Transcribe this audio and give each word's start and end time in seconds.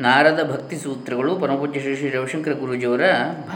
ನಾರದ 0.00 0.50
ಭಕ್ತಿ 0.52 0.76
ಸೂತ್ರಗಳು 0.76 1.36
ಪರಮಪೂಜ್ಯ 1.36 1.80
ಶ್ರೀ 1.80 1.96
ಶ್ರೀ 1.96 2.10
ರವಿಶಂಕರ 2.10 2.52
ಗುರುಜಿಯವರ 2.52 3.00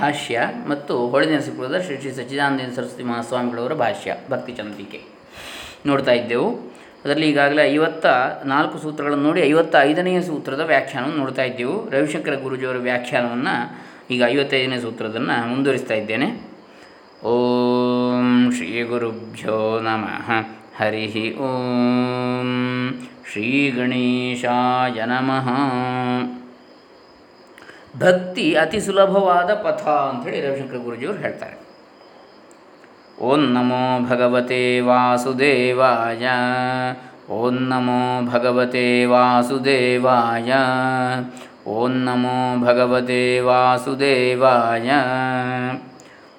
ಭಾಷ್ಯ 0.01 0.41
ಮತ್ತು 0.69 1.09
ಹೊಳೆ 1.09 1.35
ನರಸೀಪುರದ 1.35 1.81
ಶ್ರೀ 1.81 1.97
ಶ್ರೀ 1.97 2.11
ಸಚ್ಚಿದಾನಂದ 2.11 2.77
ಸರಸ್ವತಿ 2.77 3.03
ಮಹಾಸ್ವಾಮಿಗಳವರ 3.03 3.73
ಭಾಷ್ಯ, 3.73 4.17
ಭಕ್ತಿ 4.31 4.53
ಚಂದ್ರಿಕೆ. 4.53 5.03
ನೋಡ್ತಾ 5.87 6.13
ಇದ್ದೆವು. 6.13 6.55
ಅದರಲ್ಲಿ 7.05 7.31
ಈಗಾಗಲೇ 7.31 7.63
ಐವತ್ತ 7.63 8.07
ನಾಲ್ಕು 8.45 8.79
ಸೂತ್ರಗಳನ್ನು 8.79 9.25
ನೋಡಿ 9.25 9.41
ಐವತ್ತ 9.41 9.77
ಐದನೆಯ 9.81 10.23
ಸೂತ್ರದ 10.23 10.61
ವ್ಯಾಖ್ಯಾನವನ್ನು 10.61 11.19
ನೋಡ್ತಾ 11.19 11.43
ಇದ್ದೆವು. 11.43 11.91
ರವಿಶಂಕರ 11.91 12.35
ಗುರುಜಿಯವರ 12.35 12.77
ವ್ಯಾಖ್ಯಾನವನ್ನು 12.77 13.85
ಈಗ 14.11 14.23
ಐವತ್ತೈದನೇ 14.27 14.81
ಸೂತ್ರದನ್ನು 14.81 15.49
ಮುಂದುವರಿಸ್ತಾ 15.49 15.95
ಇದ್ದೇನೆ. 15.95 16.27
ಓಂ 17.25 18.53
ಶ್ರೀ 18.57 18.83
ಗುರುಭ್ಯೋ 18.83 19.81
ನಮಃ. 19.81 20.31
ಹರಿ 20.79 21.37
ಓಂ 21.39 22.49
ಶ್ರೀ 23.33 23.71
ಗಣೇಶಾಯ 23.71 25.05
ನಮಃ. 25.05 25.49
ಭಕ್ತಿ 27.99 28.55
ಅತಿ 28.55 28.81
ಸುಲಭವಾದ 28.81 29.55
ಪಥ 29.55 29.83
ಅಂಥೇಳಿ 29.89 30.41
ರವಿಶಂಕರ 30.41 30.77
ಗುರುಜಿಯವರು 30.77 31.19
ಹೇಳ್ತಾರೆ. 31.19 31.57
ಓಂ 33.21 33.41
ನಮೋ 33.41 34.09
ಭಗವತೆ 34.09 34.81
ವಾಸುದೇವಾಯ, 34.81 36.27
ಓಂ 37.31 37.55
ನಮೋ 37.55 38.31
ಭಗವತೆ 38.31 39.05
ವಾಸುದೇವಾಯ, 39.05 40.53
ಓಂ 41.67 41.91
ನಮೋ 41.91 42.65
ಭಗವತೆ 42.65 43.41
ವಾಸುದೇವಾಯ. 43.41 44.91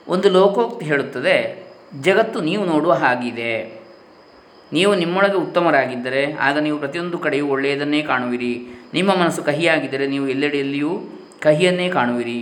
ಒಂದು 0.08 0.30
ಲೋಕೋಕ್ತಿ 0.30 0.86
ಹೇಳುತ್ತದೆ, 0.86 1.64
ಜಗತ್ತು 2.02 2.42
ನೀವು 2.42 2.66
ನೋಡುವ 2.66 2.94
ಹಾಗಿದೆ. 2.94 3.75
ನೀವು 4.72 4.92
ನಿಮ್ಮೊಳಗೆ 4.96 5.38
ಉತ್ತಮರಾಗಿದ್ದರೆ, 5.38 6.22
ಆಗ 6.34 6.58
ನೀವು 6.58 6.78
ಪ್ರತಿಯೊಂದು 6.78 7.18
ಕಡೆಯೂ 7.18 7.46
ಒಳ್ಳೆಯದನ್ನೇ 7.48 8.02
ಕಾಣುವಿರಿ. 8.02 8.54
ನಿಮ್ಮ 8.94 9.12
ಮನಸ್ಸು 9.16 9.44
ಕಹಿಯಾಗಿದ್ದರೆ 9.44 10.08
ನೀವು 10.08 10.28
ಎಲ್ಲೆಡೆಯಲ್ಲಿಯೂ 10.28 10.94
ಕಹಿಯನ್ನೇ 11.42 11.90
ಕಾಣುವಿರಿ. 11.90 12.40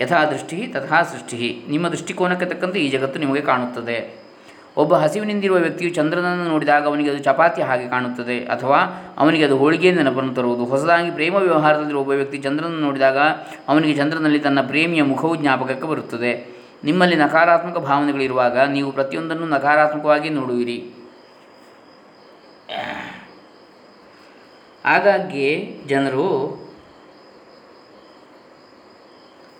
ಯಥಾ 0.00 0.18
ದೃಷ್ಟಿ 0.24 0.56
ತಥಾ 0.74 0.98
ಸೃಷ್ಟಿ 1.02 1.64
ನಿಮ್ಮ 1.68 1.88
ದೃಷ್ಟಿಕೋನಕ್ಕೆ 1.88 2.46
ತಕ್ಕಂತೆ 2.46 2.78
ಈ 2.78 2.88
ಜಗತ್ತು 2.88 3.18
ನಿಮಗೆ 3.18 3.40
ಕಾಣುತ್ತದೆ. 3.40 3.98
ಒಬ್ಬ 4.76 4.94
ಹಸಿವಿನಿಂದಿರುವ 4.94 5.58
ವ್ಯಕ್ತಿಯು 5.58 5.90
ಚಂದ್ರನನ್ನು 5.94 6.44
ನೋಡಿದಾಗ 6.44 6.82
ಅವನಿಗೆ 6.86 7.10
ಅದು 7.10 7.18
ಚಪಾತಿ 7.18 7.62
ಹಾಗೆ 7.62 7.86
ಕಾಣುತ್ತದೆ, 7.88 8.36
ಅಥವಾ 8.54 8.80
ಅವನಿಗೆ 9.18 9.44
ಅದು 9.44 9.56
ಹೋಳಿಗೆ 9.56 9.90
ನೆನಪನ್ನು 9.92 10.34
ತರುವುದು. 10.34 10.64
ಹೊಸದಾಗಿ 10.64 11.10
ಪ್ರೇಮ 11.10 11.34
ವ್ಯವಹಾರದಲ್ಲಿರುವ 11.34 12.00
ಒಬ್ಬ 12.00 12.10
ವ್ಯಕ್ತಿ 12.10 12.38
ಚಂದ್ರನನ್ನು 12.38 12.80
ನೋಡಿದಾಗ 12.80 13.18
ಅವನಿಗೆ 13.68 13.94
ಚಂದ್ರನಲ್ಲಿ 13.94 14.38
ತನ್ನ 14.38 14.60
ಪ್ರೇಮಿಯ 14.60 15.02
ಮುಖವು 15.02 15.36
ಜ್ಞಾಪಕಕ್ಕೆ 15.36 15.86
ಬರುತ್ತದೆ. 15.86 16.32
ನಿಮ್ಮಲ್ಲಿ 16.84 17.16
ನಕಾರಾತ್ಮಕ 17.16 17.78
ಭಾವನೆಗಳಿರುವಾಗ 17.78 18.56
ನೀವು 18.58 18.90
ಪ್ರತಿಯೊಂದನ್ನು 18.90 19.46
ನಕಾರಾತ್ಮಕವಾಗಿ 19.46 20.30
ನೋಡುವಿರಿ. 20.30 20.78
ಆಗಾಗ್ಗೆ 24.84 25.78
ಜನರು 25.86 26.26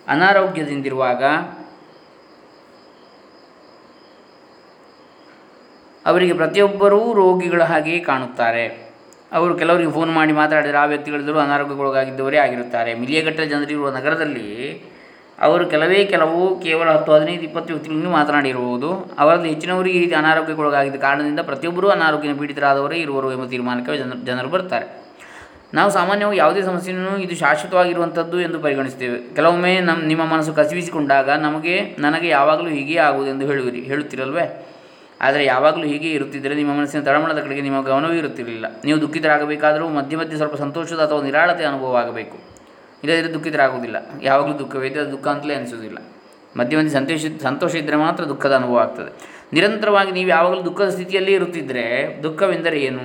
ಅನಾರೋಗ್ಯದಿಂದಿರುವಾಗ 0.07 1.23
ಅವರಿಗೆ 6.05 6.33
ಪ್ರತಿಯೊಬ್ಬರೂ 6.33 7.13
ರೋಗಿಗಳ 7.13 7.63
ಹಾಗೆಯೇ 7.63 7.99
ಕಾಣುತ್ತಾರೆ. 7.99 8.93
ಅವರು 9.31 9.55
ಕೆಲವರಿಗೆ 9.55 9.91
ಫೋನ್ 9.91 10.11
ಮಾಡಿ 10.13 10.33
ಮಾತಾಡಿದರೆ 10.33 10.77
ಆ 10.77 10.85
ವ್ಯಕ್ತಿಗಳಿದ್ದರೂ 10.85 11.39
ಅನಾರೋಗ್ಯಗೊಳಗಾಗಿದ್ದವರೇ 11.39 12.37
ಆಗಿರುತ್ತಾರೆ. 12.37 12.93
ಮಿಲಿಯಗಟ್ಟಲೆ 12.93 13.47
ಜನರಿರುವ 13.47 13.89
ನಗರದಲ್ಲಿ 13.89 14.47
ಅವರು 15.39 15.65
ಕೆಲವೇ 15.65 16.05
ಕೆಲವು 16.05 16.59
ಕೇವಲ 16.59 16.87
ಹತ್ತು 16.89 17.11
ಹದಿನೈದು 17.13 17.41
ಇಪ್ಪತ್ತು 17.41 17.73
ವ್ಯಕ್ತಿಗಳನ್ನು 17.73 18.09
ಮಾತನಾಡಿರುವುದು, 18.09 19.15
ಅವರಲ್ಲಿ 19.19 19.49
ಹೆಚ್ಚಿನವರು 19.49 19.89
ಈ 19.89 19.99
ರೀತಿ 19.99 20.13
ಅನಾರೋಗ್ಯಕ್ಕೊಳಗಾಗಿದ್ದ 20.13 20.95
ಕಾರಣದಿಂದ 20.95 21.39
ಪ್ರತಿಯೊಬ್ಬರೂ 21.39 21.89
ಅನಾರೋಗ್ಯ 21.89 22.33
ಪೀಡಿತರಾದವರೇ 22.33 22.97
ಇರುವರು 22.97 23.31
ಎಂಬ 23.31 23.45
ತೀರ್ಮಾನಕ್ಕೆ 23.45 23.97
ಜನ, 23.97 24.13
ಜನರು 24.25 24.49
ಬರ್ತಾರೆ. 24.49 24.87
ನಾವು 25.73 25.89
ಸಾಮಾನ್ಯವಾಗಿ 25.91 26.37
ಯಾವುದೇ 26.37 26.61
ಸಮಸ್ಯೆಯನ್ನು 26.61 27.17
ಇದು 27.17 27.35
ಶಾಶ್ವತವಾಗಿರುವಂಥದ್ದು 27.35 28.41
ಎಂದು 28.41 28.59
ಪರಿಗಣಿಸುತ್ತೇವೆ. 28.59 29.35
ಕೆಲವೊಮ್ಮೆ 29.35 29.79
ನಮ್ಮ 29.79 30.01
ನಿಮ್ಮ 30.03 30.25
ಮನಸ್ಸು 30.25 30.53
ಕಸಿವಿಸಿಕೊಂಡಾಗ 30.53 31.29
ನಮಗೆ, 31.29 31.95
ನನಗೆ 31.99 32.27
ಯಾವಾಗಲೂ 32.27 32.69
ಹೀಗೆ 32.69 32.97
ಆಗುವುದೆಂದು 32.97 33.45
ಹೇಳುವಿರಿ, 33.45 33.81
ಹೇಳುತ್ತಿರಲ್ವೇ? 33.81 34.67
ಆದರೆ 35.21 35.45
ಯಾವಾಗಲೂ 35.45 35.83
ಹೀಗೆ 35.83 36.11
ಇರುತ್ತಿದ್ದರೆ 36.11 36.55
ನಿಮ್ಮ 36.55 36.73
ಮನಸ್ಸಿನ 36.79 37.01
ತಳಮಳದ 37.01 37.39
ಕಡೆಗೆ 37.39 37.61
ನಿಮ್ಮ 37.61 37.81
ಗಮನವೂ 37.81 38.13
ಇರುತ್ತಿರಲಿಲ್ಲ. 38.13 38.65
ನೀವು 38.85 39.01
ದುಃಖಿತರಾಗಬೇಕಾದರೂ 39.01 39.89
ಮಧ್ಯೆ 39.89 40.17
ಮಧ್ಯೆ 40.17 40.37
ಸ್ವಲ್ಪ 40.37 40.55
ಸಂತೋಷದ 40.55 40.99
ಅಥವಾ 40.99 41.21
ನಿರಾಳತೆ 41.21 41.63
ಅನುಭವ 41.63 41.97
ಆಗಬೇಕು 41.97 42.56
ಇಲ್ಲದಿದ್ದರೆ 43.03 43.33
ದುಃಖಿತರಾಗುವುದಿಲ್ಲ. 43.33 43.97
ಯಾವಾಗಲೂ 44.21 44.59
ದುಃಖವೈತೆ 44.59 44.99
ಅದು 44.99 45.11
ದುಃಖ 45.11 45.27
ಅಂತಲೇ 45.27 45.53
ಅನಿಸೋದಿಲ್ಲ 45.53 45.97
ಮಧ್ಯೆ 46.57 46.77
ಮಧ್ಯೆ 46.77 46.89
ಸಂತೋಷ 46.89 47.25
ಸಂತೋಷ 47.41 47.75
ಇದ್ದರೆ 47.75 47.95
ಮಾತ್ರ 47.95 48.23
ದುಃಖದ 48.23 48.55
ಅನುಭವ 48.55 48.77
ಆಗ್ತದೆ. 48.77 49.11
ನಿರಂತರವಾಗಿ 49.53 50.11
ನೀವು 50.11 50.29
ಯಾವಾಗಲೂ 50.29 50.65
ದುಃಖದ 50.65 50.89
ಸ್ಥಿತಿಯಲ್ಲಿ 50.89 51.33
ಇರುತ್ತಿದ್ದರೆ 51.33 51.83
ದುಃಖವೆಂದರೆ 52.23 52.79
ಏನು? 52.79 53.03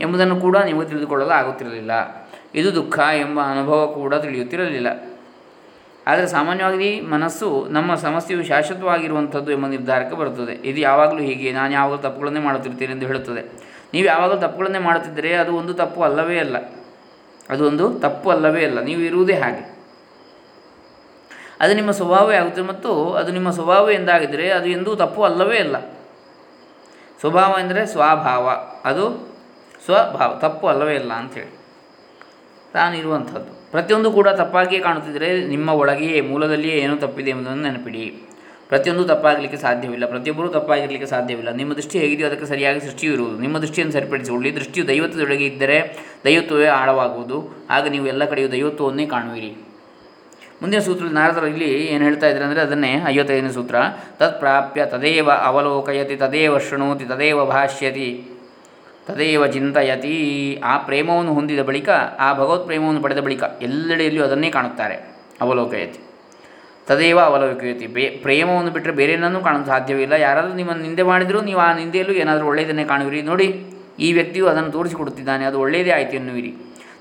ಎಂಬುದನ್ನು 0.00 0.36
ಕೂಡ 0.36 0.56
ನಿಮಗೆ 0.56 0.88
ತಿಳಿದುಕೊಳ್ಳಲು 0.88 1.30
ಆಗುತ್ತಿರಲಿಲ್ಲ. 1.30 1.90
ಇದು 2.54 2.74
ದುಃಖ 2.74 2.98
ಎಂಬ 2.98 3.40
ಅನುಭವ 3.40 3.86
ಕೂಡ 3.86 4.14
ತಿಳಿಯುತ್ತಿರಲಿಲ್ಲ. 4.14 4.86
ಆದರೆ 6.06 6.26
ಸಾಮಾನ್ಯವಾಗಿ 6.26 7.00
ಮನಸ್ಸು 7.00 7.66
ನಮ್ಮ 7.70 7.94
ಸಮಸ್ಯೆಯು 7.94 8.42
ಶಾಶ್ವತವಾಗಿರುವಂಥದ್ದು 8.44 9.52
ಎಂಬ 9.52 9.66
ನಿರ್ಧಾರಕ್ಕೆ 9.66 10.16
ಬರುತ್ತದೆ. 10.16 10.68
ಇದು 10.68 10.80
ಯಾವಾಗಲೂ 10.80 11.18
ಹೀಗೆ. 11.18 11.52
ನಾನು 11.52 11.72
ಯಾವಾಗಲೂ 11.72 11.98
ತಪ್ಪುಗಳನ್ನೇ 11.98 12.40
ಮಾಡುತ್ತಿರ್ತೀನಿ 12.40 12.92
ಎಂದು 12.92 13.06
ಹೇಳುತ್ತದೆ. 13.06 13.42
ನೀವು 13.94 14.06
ಯಾವಾಗಲೂ 14.06 14.40
ತಪ್ಪುಗಳನ್ನೇ 14.40 14.78
ಮಾಡುತ್ತಿದ್ದರೆ 14.78 15.34
ಅದು 15.34 15.56
ಒಂದು 15.56 15.74
ತಪ್ಪು 15.74 16.02
ಅಲ್ಲವೇ 16.02 16.38
ಅಲ್ಲ. 16.38 16.56
ಅದು 17.48 17.66
ಒಂದು 17.66 18.00
ತಪ್ಪು 18.00 18.30
ಅಲ್ಲವೇ 18.30 18.64
ಅಲ್ಲ, 18.64 18.80
ನೀವು 18.80 19.00
ಇರುವುದೇ 19.00 19.32
ಹಾಗೆ. 19.32 19.62
ಅದು 21.60 21.74
ನಿಮ್ಮ 21.74 21.90
ಸ್ವಭಾವವೇ 21.90 22.36
ಆಗುತ್ತೆ 22.36 22.62
ಮತ್ತು 22.62 23.12
ಅದು 23.12 23.32
ನಿಮ್ಮ 23.32 23.50
ಸ್ವಭಾವ 23.50 23.90
ಎಂದಾಗಿದ್ದರೆ 23.90 24.50
ಅದು 24.50 24.68
ಎಂದೂ 24.68 24.94
ತಪ್ಪು 24.94 25.22
ಅಲ್ಲವೇ 25.22 25.58
ಅಲ್ಲ. 25.58 25.76
ಸ್ವಭಾವ 27.20 27.52
ಎಂದರೆ 27.60 27.86
ಸ್ವಭಾವ, 27.86 28.46
ಅದು 28.84 29.04
ಸ್ವಭಾವ, 29.84 30.38
ತಪ್ಪು 30.38 30.66
ಅಲ್ಲವೇ 30.66 30.96
ಅಲ್ಲ 30.96 31.12
ಅಂಥೇಳಿ. 31.12 31.52
ತಾನಿರುವಂಥದ್ದು 32.72 33.70
ಪ್ರತಿಯೊಂದು 33.70 34.12
ಕೂಡ 34.12 34.28
ತಪ್ಪಾಗಿಯೇ 34.28 34.82
ಕಾಣುತ್ತಿದ್ದರೆ 34.82 35.44
ನಿಮ್ಮ 35.44 35.68
ಒಳಗೆಯೇ, 35.70 36.20
ಮೂಲದಲ್ಲಿಯೇ 36.20 36.76
ಏನೋ 36.76 36.96
ತಪ್ಪಿದೆ 36.96 37.30
ಎಂಬುದನ್ನು 37.30 37.62
ನೆನಪಿಡಿ. 37.62 38.04
ಪ್ರತಿಯೊಂದು 38.70 39.04
ತಪ್ಪಾಗಲಿಕ್ಕೆ 39.04 39.58
ಸಾಧ್ಯವಿಲ್ಲ, 39.64 40.04
ಪ್ರತಿಯೊಬ್ಬರೂ 40.06 40.48
ತಪ್ಪಾಗಿರಲಿಕ್ಕೆ 40.48 41.08
ಸಾಧ್ಯವಿಲ್ಲ. 41.14 41.50
ನಿಮ್ಮ 41.60 41.72
ದೃಷ್ಟಿ 41.74 41.98
ಹೇಗಿದೆಯೋ 41.98 42.28
ಅದಕ್ಕೆ 42.28 42.46
ಸರಿಯಾಗಿ 42.46 42.80
ಸೃಷ್ಟಿಯು 42.80 43.12
ಇರುವುದು. 43.12 43.36
ನಿಮ್ಮ 43.38 43.58
ದೃಷ್ಟಿಯನ್ನು 43.58 43.92
ಸರಿಪಡಿಸಿಕೊಳ್ಳಿ 43.92 44.50
ದೃಷ್ಟಿಯು 44.56 44.88
ದೈವತ್ವದೊಳಗೆ 44.88 45.46
ಇದ್ದರೆ 45.46 45.78
ದೈವತ್ವವೇ 46.24 46.66
ಆಳವಾಗುವುದು. 46.80 47.38
ಆಗ 47.70 47.86
ನೀವು 47.88 48.06
ಎಲ್ಲ 48.06 48.24
ಕಡೆಯೂ 48.24 48.48
ದೈವತ್ವವನ್ನೇ 48.48 49.06
ಕಾಣುವಿರಿ. 49.06 49.52
ಮುಂದಿನ 50.62 50.80
ಸೂತ್ರದಲ್ಲಿ 50.80 51.14
ನಾರದರು 51.14 51.46
ಇಲ್ಲಿ 51.46 51.70
ಏನು 51.86 52.02
ಹೇಳ್ತಾ 52.04 52.26
ಇದ್ದಾರೆ 52.26 52.44
ಅಂದರೆ 52.44 52.60
ಅದನ್ನೇ 52.60 52.90
ಐವತ್ತೈದನೇ 53.08 53.50
ಸೂತ್ರ. 53.52 53.76
ತತ್ 54.18 54.38
ಪ್ರಾಪ್ಯ 54.40 54.86
ತದೇವ 54.86 55.28
ಅವಲೋಕಯತಿ, 55.30 56.16
ತದೇವ 56.16 56.58
ಶೃಣೋತಿ, 56.58 57.04
ತದೇವ 57.04 57.44
ಭಾಷ್ಯತಿ, 57.46 58.08
ತದೇವ 59.08 59.46
ಚಿಂತಯತಿ. 59.46 60.14
ಆ 60.64 60.74
ಪ್ರೇಮವನ್ನು 60.78 61.34
ಹೊಂದಿದ 61.34 61.62
ಬಳಿಕ, 61.62 61.88
ಆ 62.18 62.28
ಭಗವತ್ 62.32 62.66
ಪ್ರೇಮವನ್ನು 62.66 63.02
ಪಡೆದ 63.02 63.20
ಬಳಿಕ 63.20 63.42
ಎಲ್ಲೆಡೆಯಲ್ಲಿಯೂ 63.62 64.24
ಅದನ್ನೇ 64.24 64.50
ಕಾಣುತ್ತಾರೆ 64.50 64.96
ಅವಲೋಕಯತಿ. 65.40 66.00
ತದೇವ 66.86 67.20
ಅವಲೋಕಿಯುತಿ. 67.20 67.86
ಬೇ, 67.86 68.18
ಪ್ರೇಮವನ್ನು 68.22 68.70
ಬಿಟ್ಟರೆ 68.70 68.92
ಬೇರೇನನ್ನೂ 68.92 69.40
ಕಾಣಲು 69.40 69.66
ಸಾಧ್ಯವಿಲ್ಲ. 69.66 70.12
ಯಾರಾದರೂ 70.12 70.54
ನಿಮ್ಮನ್ನು 70.54 70.82
ನಿಂದೆ 70.82 71.02
ಮಾಡಿದರೂ 71.02 71.40
ನೀವು 71.40 71.60
ಆ 71.60 71.74
ನಿಂದೆಯಲ್ಲೂ 71.74 72.14
ಏನಾದರೂ 72.14 72.46
ಒಳ್ಳೆಯದನ್ನೇ 72.46 72.84
ಕಾಣುವಿರಿ. 72.84 73.22
ನೋಡಿ, 73.22 73.66
ಈ 73.98 74.12
ವ್ಯಕ್ತಿಯು 74.12 74.46
ಅದನ್ನು 74.46 74.70
ತೋರಿಸಿಕೊಡುತ್ತಿದ್ದಾನೆ. 74.70 75.44
ಅದು 75.44 75.60
ಒಳ್ಳೆಯದೇ 75.60 75.90
ಆಯಿತು 75.90 76.16
ಎನ್ನುವಿರಿ. 76.16 76.54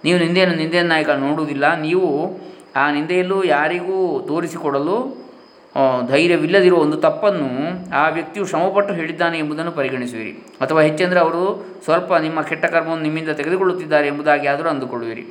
ನೀವು 0.03 0.19
ನಿಂದೆಯನ್ನು 0.19 0.55
ನಿಂದೆಯನ್ನಾಗಿ 0.55 1.19
ನೋಡುವುದಿಲ್ಲ. 1.19 1.79
ನೀವು 1.79 2.39
ಆ 2.75 2.91
ನಿಂದೆಯಲ್ಲೂ 2.91 3.43
ಯಾರಿಗೂ 3.43 4.25
ತೋರಿಸಿಕೊಡಲು 4.27 5.23
ಧೈರ್ಯವಿಲ್ಲದಿರುವ 6.07 6.79
ಒಂದು 6.79 6.97
ತಪ್ಪನ್ನು 6.97 7.47
ಆ 7.95 8.09
ವ್ಯಕ್ತಿಯು 8.09 8.45
ಶ್ರಮಪಟ್ಟು 8.45 8.93
ಹೇಳಿದ್ದಾನೆ 8.93 9.37
ಎಂಬುದನ್ನು 9.39 9.71
ಪರಿಗಣಿಸುವಿರಿ. 9.71 10.31
ಅಥವಾ 10.31 10.81
ಹೆಚ್ಚೆಂದರೆ 10.81 11.19
ಅವರು 11.19 11.65
ಸ್ವಲ್ಪ 11.83 12.13
ನಿಮ್ಮ 12.13 12.41
ಕೆಟ್ಟ 12.41 12.65
ಕರ್ಮವನ್ನು 12.65 13.03
ನಿಮ್ಮಿಂದ 13.03 13.29
ತೆಗೆದುಕೊಳ್ಳುತ್ತಿದ್ದಾರೆ 13.29 14.07
ಎಂಬುದಾಗಿ 14.07 14.47
ಆದರೂ 14.47 14.69
ಅಂದುಕೊಳ್ಳುವಿರಿ. 14.69 15.25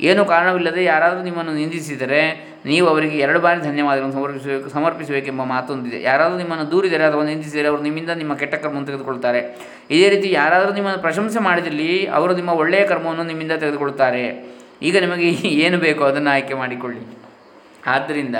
ಏನು 0.00 0.24
ಕಾರಣವಿಲ್ಲದೆ 0.24 0.84
ಯಾರಾದರೂ 0.84 1.22
ನಿಮ್ಮನ್ನು 1.22 1.52
ನಿಂದಿಸಿದರೆ 1.52 2.22
ನೀವು 2.66 2.88
ಅವರಿಗೆ 2.88 3.18
ಎರಡು 3.18 3.40
ಬಾರಿ 3.40 3.60
ಧನ್ಯವಾದಗಳನ್ನು 3.60 4.12
ಸಮರ್ಪಿಸಬೇಕು 4.12 4.68
ಸಮರ್ಪಿಸಬೇಕೆಂಬ 4.68 5.42
ಮಾತೊಂದಿದೆ 5.44 6.02
ಯಾರಾದರೂ 6.02 6.38
ನಿಮ್ಮನ್ನು 6.38 6.70
ದೂರಿದರೆ 6.70 7.04
ಅಥವಾ 7.04 7.24
ನಿಂದಿಸಿದರೆ 7.24 7.68
ಅವರು 7.68 7.82
ನಿಮ್ಮಿಂದ 7.82 8.10
ನಿಮ್ಮ 8.10 8.34
ಕೆಟ್ಟ 8.34 8.54
ಕರ್ಮವನ್ನು 8.54 8.86
ತೆಗೆದುಕೊಳ್ತಾರೆ 8.86 9.56
ಇದೇ 9.90 10.08
ರೀತಿ 10.08 10.30
ಯಾರಾದರೂ 10.32 10.72
ನಿಮ್ಮನ್ನು 10.72 11.00
ಪ್ರಶಂಸೆ 11.00 11.38
ಮಾಡಿದಲ್ಲಿ 11.38 12.06
ಅವರು 12.06 12.36
ನಿಮ್ಮ 12.36 12.50
ಒಳ್ಳೆಯ 12.50 12.86
ಕರ್ಮವನ್ನು 12.86 13.22
ನಿಮ್ಮಿಂದ 13.22 13.52
ತೆಗೆದುಕೊಳ್ತಾರೆ 13.52 14.54
ಈಗ 14.82 14.96
ನಿಮಗೆ 14.96 15.30
ಏನು 15.48 15.78
ಬೇಕೋ 15.78 16.04
ಅದನ್ನು 16.04 16.30
ಆಯ್ಕೆ 16.30 16.54
ಮಾಡಿಕೊಳ್ಳಿ. 16.54 17.02
ಆದ್ದರಿಂದ 17.86 18.36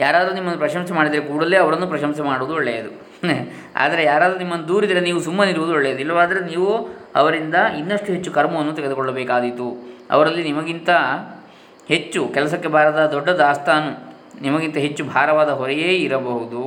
ಯಾರಾದರೂ 0.00 0.34
ನಿಮ್ಮನ್ನು 0.34 0.58
ಪ್ರಶಂಸೆ 0.58 0.94
ಮಾಡಿದರೆ 0.94 1.20
ಕೂಡಲೇ 1.20 1.56
ಅವರನ್ನು 1.56 1.86
ಪ್ರಶಂಸೆ 1.86 2.22
ಮಾಡುವುದು 2.22 2.54
ಒಳ್ಳೆಯದು. 2.54 3.12
ಆದರೆ 3.76 4.04
ಯಾರಾದರೂ 4.04 4.38
ನಿಮ್ಮನ್ನು 4.38 4.68
ದೂರಿದರೆ 4.68 5.00
ನೀವು 5.00 5.20
ಸುಮ್ಮನಿರುವುದು 5.20 5.72
ಒಳ್ಳೆಯದು. 5.72 5.98
ಇಲ್ಲವಾದರೆ 5.98 6.40
ನೀವು 6.40 6.68
ಅವರಿಂದ 7.14 7.54
ಇನ್ನಷ್ಟು 7.54 8.12
ಹೆಚ್ಚು 8.12 8.30
ಕರ್ಮವನ್ನು 8.30 8.72
ತೆಗೆದುಕೊಳ್ಳಬೇಕಾದೀತು. 8.72 9.96
ಅವರಲ್ಲಿ 10.10 10.42
ನಿಮಗಿಂತ 10.42 10.90
ಹೆಚ್ಚು 11.88 12.28
ಕೆಲಸಕ್ಕೆ 12.34 12.68
ಬಾರದ 12.68 13.10
ದೊಡ್ಡ 13.12 13.28
ದಾಸ್ತಾನು, 13.28 14.12
ನಿಮಗಿಂತ 14.42 14.76
ಹೆಚ್ಚು 14.76 15.04
ಭಾರವಾದ 15.04 15.48
ಹೊರೆಯೇ 15.48 15.94
ಇರಬಹುದು. 15.96 16.62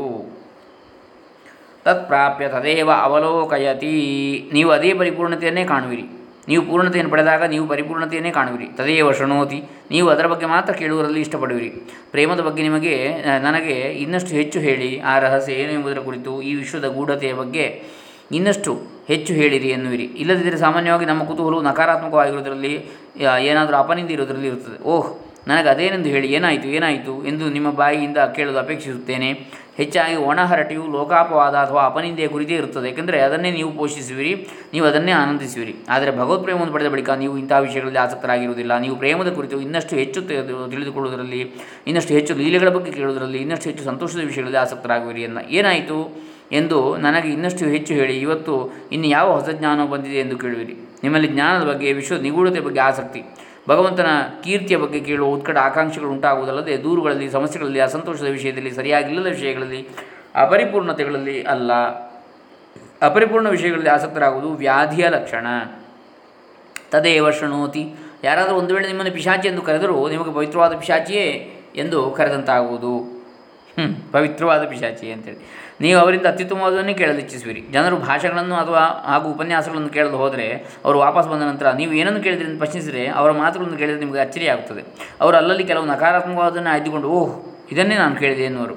ತತ್ಪ್ರಾಪ್ಯ 1.83 2.47
ತದೇವ 2.47 2.92
ಅವಲೋಕಯತಿ. 2.92 4.50
ನೀವು 4.53 4.71
ಅದೇ 4.71 4.94
ಪರಿಪೂರ್ಣತೆಯನ್ನೇ 4.94 5.63
ಕಾಣುವಿರಿ. 5.63 6.03
ನೀವು 6.47 6.65
ಪೂರ್ಣತೆಯನ್ನು 6.65 7.12
ಪಡೆದಾಗ 7.12 7.44
ನೀವು 7.44 7.68
ಪರಿಪೂರ್ಣತೆಯನ್ನೇ 7.68 8.31
ಕಾಣುವಿರಿ. 8.31 8.65
ತದೇವ 8.65 9.12
ಶೃಣೋತಿ. 9.12 9.63
ನೀವು 9.92 10.09
ಅದರ 10.09 10.27
ಬಗ್ಗೆ 10.27 10.45
ಮಾತ್ರ 10.45 10.74
ಕೇಳುವುದರಲ್ಲಿ 10.74 11.19
ಇಷ್ಟಪಡುವಿರಿ. 11.19 11.69
ಪ್ರೇಮದ 12.12 12.39
ಬಗ್ಗೆ 12.39 12.63
ನಿಮಗೆ 12.63 13.13
ನನಗೆ 13.42 13.74
ಇನ್ನಷ್ಟು 13.74 14.30
ಹೆಚ್ಚು 14.30 14.59
ಹೇಳಿ. 14.59 15.00
ಆ 15.00 15.19
ರಹಸ್ಯ 15.19 15.53
ಏನು 15.53 15.71
ಎಂಬುದರ 15.71 16.00
ಕುರಿತು 16.00 16.42
ಈ 16.42 16.56
ವಿಶ್ವದ 16.56 16.88
ಗೂಢತೆಯ 16.88 17.33
ಬಗ್ಗೆ 17.33 17.83
ಇನ್ನಷ್ಟು 18.31 18.94
ಹೆಚ್ಚು 19.07 19.34
ಹೇಳಿರಿ 19.34 19.69
ಎನ್ನುವಿರಿ. 19.69 20.04
ಇಲ್ಲದಿದ್ದರೆ 20.04 20.57
ಸಾಮಾನ್ಯವಾಗಿ 20.57 21.06
ನಮ್ಮ 21.06 21.24
ಕುತೂಹಲವು 21.24 21.62
ನಕಾರಾತ್ಮಕವಾಗಿರುವುದರಲ್ಲಿ 21.62 22.86
ಏನಾದರೂ 23.42 23.75
ಅಪನಿಂದ 23.75 24.10
ಇರುವುದರಲ್ಲಿ 24.10 24.48
ಇರುತ್ತದೆ. 24.48 24.84
ಓಹ್, 24.84 25.19
ನನಗೆ 25.48 25.69
ಅದೇನೆಂದು 25.69 26.10
ಹೇಳಿ, 26.10 26.28
ಏನಾಯಿತು 26.28 26.68
ಏನಾಯಿತು 26.68 27.28
ಎಂದು 27.28 27.50
ನಿಮ್ಮ 27.50 27.72
ಬಾಯಿಯಿಂದ 27.72 28.18
ಕೇಳಲು 28.18 28.57
ಅಪೇಕ್ಷಿಸುತ್ತೇನೆ. 28.57 29.65
ಹೆಚ್ಚಾಗಿ 29.77 30.16
ಒಣಹರಟೆಯು 30.30 30.83
ಲೋಕಾಪವಾದ 30.95 31.56
ಅಥವಾ 31.66 31.81
ಅಪನಿಂದೆಯ 31.89 32.27
ಕುರಿತೇ 32.33 32.56
ಇರುತ್ತದೆ. 32.62 32.88
ಏಕೆಂದರೆ 32.89 33.18
ಅದನ್ನೇ 33.27 33.51
ನೀವು 33.57 33.72
ಪೋಷಿಸುವಿರಿ, 33.80 34.33
ನೀವು 34.74 34.86
ಅದನ್ನೇ 34.92 35.13
ಆನಂದಿಸುವಿರಿ. 35.22 35.74
ಆದರೆ 35.89 36.12
ಭಗವತ್ 36.19 36.44
ಪ್ರೇಮವನ್ನು 36.44 36.74
ಪಡೆದ 36.74 36.89
ಬಳಿಕ 36.95 37.10
ನೀವು 37.24 37.33
ಇಂತಹ 37.38 37.60
ವಿಷಯಗಳಲ್ಲಿ 37.68 38.01
ಆಸಕ್ತರಾಗಿರುವುದಿಲ್ಲ. 38.06 38.74
ನೀವು 38.86 38.95
ಪ್ರೇಮದ 38.95 39.31
ಕುರಿತು 39.39 39.57
ಇನ್ನಷ್ಟು 39.62 39.95
ಹೆಚ್ಚು 40.01 40.22
ತಿಳಿದುಕೊಳ್ಳುವುದರಲ್ಲಿ, 40.72 41.42
ಇನ್ನಷ್ಟು 41.88 42.13
ಹೆಚ್ಚು 42.13 42.36
ಲೀಲೆಗಳ 42.44 42.69
ಬಗ್ಗೆ 42.77 42.94
ಕೇಳುವುದರಲ್ಲಿ, 42.98 43.42
ಇನ್ನಷ್ಟು 43.45 43.69
ಹೆಚ್ಚು 43.69 43.86
ಸಂತೋಷದ 43.92 44.24
ವಿಷಯಗಳಲ್ಲಿ 44.31 44.62
ಆಸಕ್ತರಾಗುವಿರಿ 44.66 45.24
ಎನ್ನ. 45.30 45.38
ಏನಾಯಿತು 45.60 46.00
ಎಂದು 46.51 46.80
ನನಗೆ 46.98 47.30
ಇನ್ನಷ್ಟು 47.36 47.66
ಹೆಚ್ಚು 47.66 47.94
ಹೇಳಿ, 47.94 48.16
ಇವತ್ತು 48.25 48.56
ಇನ್ನು 48.92 49.07
ಯಾವ 49.07 49.28
ಹೊಸ 49.38 49.50
ಜ್ಞಾನ 49.60 49.86
ಬಂದಿದೆ 49.94 50.19
ಎಂದು 50.25 50.38
ಕೇಳುವಿರಿ. 50.38 50.75
ನಿಮ್ಮಲ್ಲಿ 51.04 51.30
ಜ್ಞಾನದ 51.33 51.63
ಬಗ್ಗೆ 51.71 51.88
ವಿಶ್ವದ 51.94 52.21
ನಿಗೂಢತೆ 52.21 52.62
ಬಗ್ಗೆ 52.68 52.81
ಆಸಕ್ತಿ. 52.89 53.21
ಭಗವಂತನ 53.70 54.08
ಕೀರ್ತಿಯ 54.44 54.78
ಬಗ್ಗೆ 54.78 55.00
ಕೇಳುವ 55.00 55.30
ಉತ್ಕಟ 55.30 55.58
ಆಕಾಂಕ್ಷೆಗಳು 55.58 56.10
ಉಂಟಾಗುವುದಲ್ಲದೆ 56.10 56.84
ದೂರುಗಳಲ್ಲಿ, 56.84 57.32
ಸಮಸ್ಯೆಗಳಲ್ಲಿ, 57.32 57.80
ಅಸಂತೋಷದ 57.80 58.28
ವಿಷಯದಲ್ಲಿ, 58.28 58.72
ಸರಿಯಾಗಿಲ್ಲದ 58.72 59.30
ವಿಷಯಗಳಲ್ಲಿ, 59.30 59.88
ಅಪರಿಪೂರ್ಣತೆಗಳಲ್ಲಿ 60.36 61.44
ಅಲ್ಲ. 61.44 61.74
ಅಪರಿಪೂರ್ಣ 63.02 63.50
ವಿಷಯಗಳಲ್ಲಿ 63.50 63.90
ಆಸಕ್ತರಾಗುವುದು 63.90 64.50
ವ್ಯಾಧಿಯ 64.50 65.08
ಲಕ್ಷಣ. 65.10 65.48
ತದೇವ 66.92 67.32
ಶೃಣೋತಿ. 67.32 67.94
ಯಾರಾದರೂ 68.24 68.56
ಒಂದು 68.56 68.74
ವೇಳೆ 68.74 68.88
ನಿಮ್ಮನ್ನು 68.88 69.14
ಪಿಶಾಚಿ 69.14 69.48
ಎಂದು 69.48 69.62
ಕರೆದರೂ 69.62 70.10
ನಿಮಗೆ 70.10 70.34
ಪವಿತ್ರವಾದ 70.34 70.76
ಪಿಶಾಚಿಯೇ 70.76 71.56
ಎಂದು 71.76 72.12
ಕರೆದಂತಾಗುವುದು. 72.12 73.16
ಪವಿತ್ರವಾದ 74.12 74.64
ಪಿಶಾಚಿ 74.64 75.12
ಅಂತೇಳಿ. 75.12 75.65
ನೀವು 75.81 76.00
ಅವರಿಂದ 76.00 76.25
ಅತ್ಯುತ್ತಮವಾದನ್ನೇ 76.25 76.94
ಕೇಳಲು 76.94 77.19
ಇಚ್ಛಿಸುವಿರಿ. 77.19 77.62
ಜನರು 77.62 77.98
ಭಾಷೆಗಳನ್ನು 77.98 78.56
ಅಥವಾ 78.56 79.04
ಹಾಗೂ 79.06 79.30
ಉಪನ್ಯಾಸಗಳನ್ನು 79.30 79.89
ಕೇಳಲು 79.89 80.18
ಹೋದರೆ 80.18 80.66
ಅವರು 80.86 81.00
ವಾಪಸ್ 81.00 81.30
ಬಂದ 81.30 81.42
ನಂತರ 81.42 81.72
ನೀವು 81.72 81.94
ಏನನ್ನು 81.94 82.22
ಕೇಳಿದ್ರಿ 82.22 82.48
ಅಂತ 82.48 82.57
ಪ್ರಶ್ನಿಸಿದರೆ 82.57 83.07
ಅವರ 83.07 83.31
ಮಾತುಗಳನ್ನು 83.31 83.77
ಕೇಳಿದರೆ 83.77 84.00
ನಿಮಗೆ 84.00 84.19
ಅಚ್ಚರಿಯಾಗುತ್ತದೆ. 84.19 84.83
ಅವರು 85.22 85.38
ಅಲ್ಲಲ್ಲಿ 85.38 85.63
ಕೆಲವು 85.63 85.86
ನಕಾರಾತ್ಮಕವಾದನ್ನು 85.86 86.69
ಆಯ್ದುಕೊಂಡು, 86.69 87.07
ಓಹ್, 87.07 87.56
ಇದನ್ನೇ 87.72 87.95
ನಾನು 87.95 88.16
ಕೇಳಿದೆ 88.16 88.44
ಎನ್ನುವರು. 88.44 88.75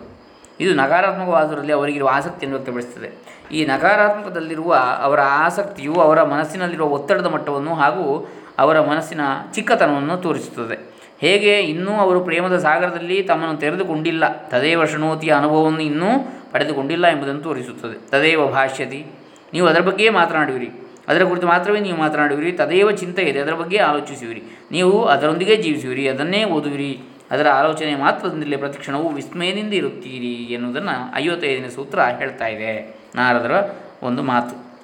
ಇದು 0.61 0.75
ನಕಾರಾತ್ಮಕವಾದರಲ್ಲಿ 0.75 1.73
ಅವರಿಗಿರುವ 1.73 2.11
ಆಸಕ್ತಿಯನ್ನು 2.13 2.59
ವ್ಯಕ್ತಪಡಿಸುತ್ತದೆ. 2.59 3.39
ಈ 3.53 3.65
ನಕಾರಾತ್ಮಕದಲ್ಲಿರುವ 3.65 4.77
ಅವರ 5.03 5.21
ಆಸಕ್ತಿಯು 5.21 5.95
ಅವರ 5.95 6.23
ಮನಸ್ಸಿನಲ್ಲಿರುವ 6.23 6.89
ಒತ್ತಡದ 6.89 7.27
ಮಟ್ಟವನ್ನು 7.27 7.75
ಹಾಗೂ 7.75 8.33
ಅವರ 8.59 8.81
ಮನಸ್ಸಿನ 8.81 9.21
ಚಿಕ್ಕತನವನ್ನು 9.55 10.17
ತೋರಿಸುತ್ತದೆ. 10.17 10.99
ಹೇಗೆ 11.21 11.61
ಇನ್ನೂ 11.61 11.93
ಅವರು 11.93 12.21
ಪ್ರೇಮದ 12.21 12.59
ಸಾಗರದಲ್ಲಿ 12.59 13.23
ತಮ್ಮನ್ನು 13.23 13.57
ತೆರೆದುಕೊಂಡಿಲ್ಲ, 13.57 14.49
ತದೇ 14.49 14.75
ಶೃಣೋತಿಯ 14.91 15.33
ಅನುಭವವನ್ನು 15.33 15.83
ಇನ್ನೂ 15.83 16.07
ಪಡೆದುಕೊಂಡಿಲ್ಲ 16.53 17.07
ಎಂಬುದನ್ನು 17.07 17.43
ತೋರಿಸುತ್ತದೆ. 17.43 18.11
ತದೇವ 18.11 18.47
ಭಾಷ್ಯತಿ. 18.47 19.07
ನೀವು 19.53 19.67
ಅದರ 19.67 19.81
ಬಗ್ಗೆಯೇ 19.81 20.11
ಮಾತನಾಡುವಿರಿ. 20.11 20.71
ಅದರ 21.09 21.25
ಕುರಿತು 21.25 21.47
ಮಾತ್ರವೇ 21.47 21.81
ನೀವು 21.81 21.99
ಮಾತನಾಡುವಿರಿ. 21.99 22.53
ತದೇವ 22.53 22.91
ಚಿಂತೆ 22.91 23.23
ಇದೆ. 23.23 23.39
ಅದರ 23.39 23.55
ಬಗ್ಗೆ 23.55 23.79
ಆಲೋಚಿಸುವಿರಿ. 23.79 24.43
ನೀವು 24.71 25.05
ಅದರೊಂದಿಗೆ 25.05 25.57
ಜೀವಿಸುವಿರಿ. 25.57 26.09
ಅದನ್ನೇ 26.09 26.45
ಓದುವಿರಿ. 26.45 27.01
ಅದರ 27.31 27.49
ಆಲೋಚನೆ 27.49 27.97
ಮಾತ್ರದಿಂದಲೇ 27.97 28.57
ಪ್ರತಿಕ್ಷಣವು 28.57 29.09
ವಿಸ್ಮಯದಿಂದ 29.09 29.75
ಇರುತ್ತೀರಿ 29.75 30.33
ಎನ್ನುವುದನ್ನು 30.33 31.17
ಐವತ್ತೈದನೇ 31.17 31.69
ಸೂತ್ರ 31.69 32.03
ಹೇಳ್ತಾ 32.03 32.47
ಇದೆ. 32.47 33.01
ನಾರದರ 33.15 33.71
ಒಂದು 34.03 34.23
ಮಾತು. 34.23 34.81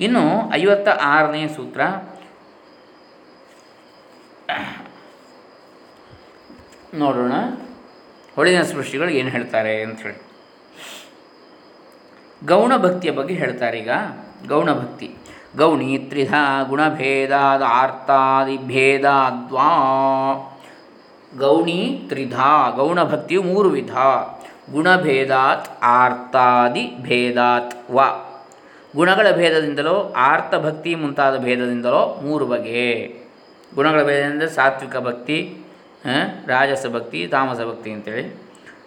ಇನ್ನು 0.00 0.54
ಐವತ್ತ 0.54 0.88
ಆರನೇ 0.88 1.48
ಸೂತ್ರ. 1.48 1.80
ನೋಡೋಣ. 6.94 7.32
ಹೊಳಿನ 8.36 8.62
ಸೃಷ್ಟಿಗಳು 8.62 9.08
ಏನು 9.08 9.28
ಹೇಳ್ತಾರೆ 9.28 9.82
ಅಂಥೇಳಿ 9.82 10.31
ಗೌಣ 12.46 12.76
ಭಕ್ತಿಯ 12.76 13.10
ಬಗ್ಗೆ 13.10 13.34
ಹೇಳ್ತಾರೆ 13.34 13.78
ಈಗ. 13.78 13.90
ಗೌಣ 14.48 14.72
ಭಕ್ತಿ 14.72 15.14
ಗೌಣಿ 15.56 15.98
ತ್ರಿಧ 15.98 16.34
ಗುಣಭೇದಾದ 16.68 17.62
ಆರ್ತಾದಿಭೇದಾದ್ವಾ 17.66 18.58
ಗೌಣಿ 21.38 22.02
ತ್ರಿಧ 22.08 22.34
ಗೌಣ 22.76 23.04
ಭಕ್ತಿಯು 23.04 23.42
ಮೂರು 23.42 23.68
ವಿಧ. 23.68 23.92
ಗುಣಭೇದಾತ್ 24.72 25.68
ಆರ್ತಾದಿ 25.82 26.96
ಭೇದಾತ್ 27.02 27.90
ವ. 27.90 28.00
ಗುಣಗಳ 28.96 29.30
ಭೇದದಿಂದಲೋ 29.30 30.14
ಆರ್ತ 30.16 30.54
ಭಕ್ತಿ 30.54 30.94
ಮುಂತಾದ 30.94 31.38
ಭೇದದಿಂದಲೋ 31.38 32.20
ಮೂರು 32.22 32.46
ಬಗೆ. 32.46 33.16
ಗುಣಗಳ 33.74 34.02
ಭೇದದಿಂದ 34.02 34.42
ಸಾತ್ವಿಕ 34.42 34.96
ಭಕ್ತಿ 34.96 35.58
ರಾಜಸ 36.46 36.86
ಭಕ್ತಿ, 36.92 37.26
ತಾಮಸ 37.26 37.60
ಭಕ್ತಿ 37.60 37.90
ಅಂತೇಳಿ. 37.90 38.41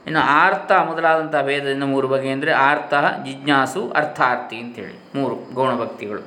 ಇನ್ನು 0.07 0.22
ಆರ್ತ 0.42 0.72
ಮೊದಲಾದಂಥ 0.90 1.36
ಭೇದದಿಂದ 1.48 1.86
ಮೂರು 1.94 2.07
ಬಗೆ 2.07 2.30
ಅಂದರೆ 2.30 2.52
ಆರ್ತ 2.68 2.94
ಜಿಜ್ಞಾಸು 3.25 3.81
ಅರ್ಥಾರ್ಥಿ 4.00 4.57
ಅಂತೇಳಿ 4.63 4.98
ಮೂರು 5.16 5.36
ಗೌಣ 5.54 5.72
ಭಕ್ತಿಗಳು. 5.81 6.22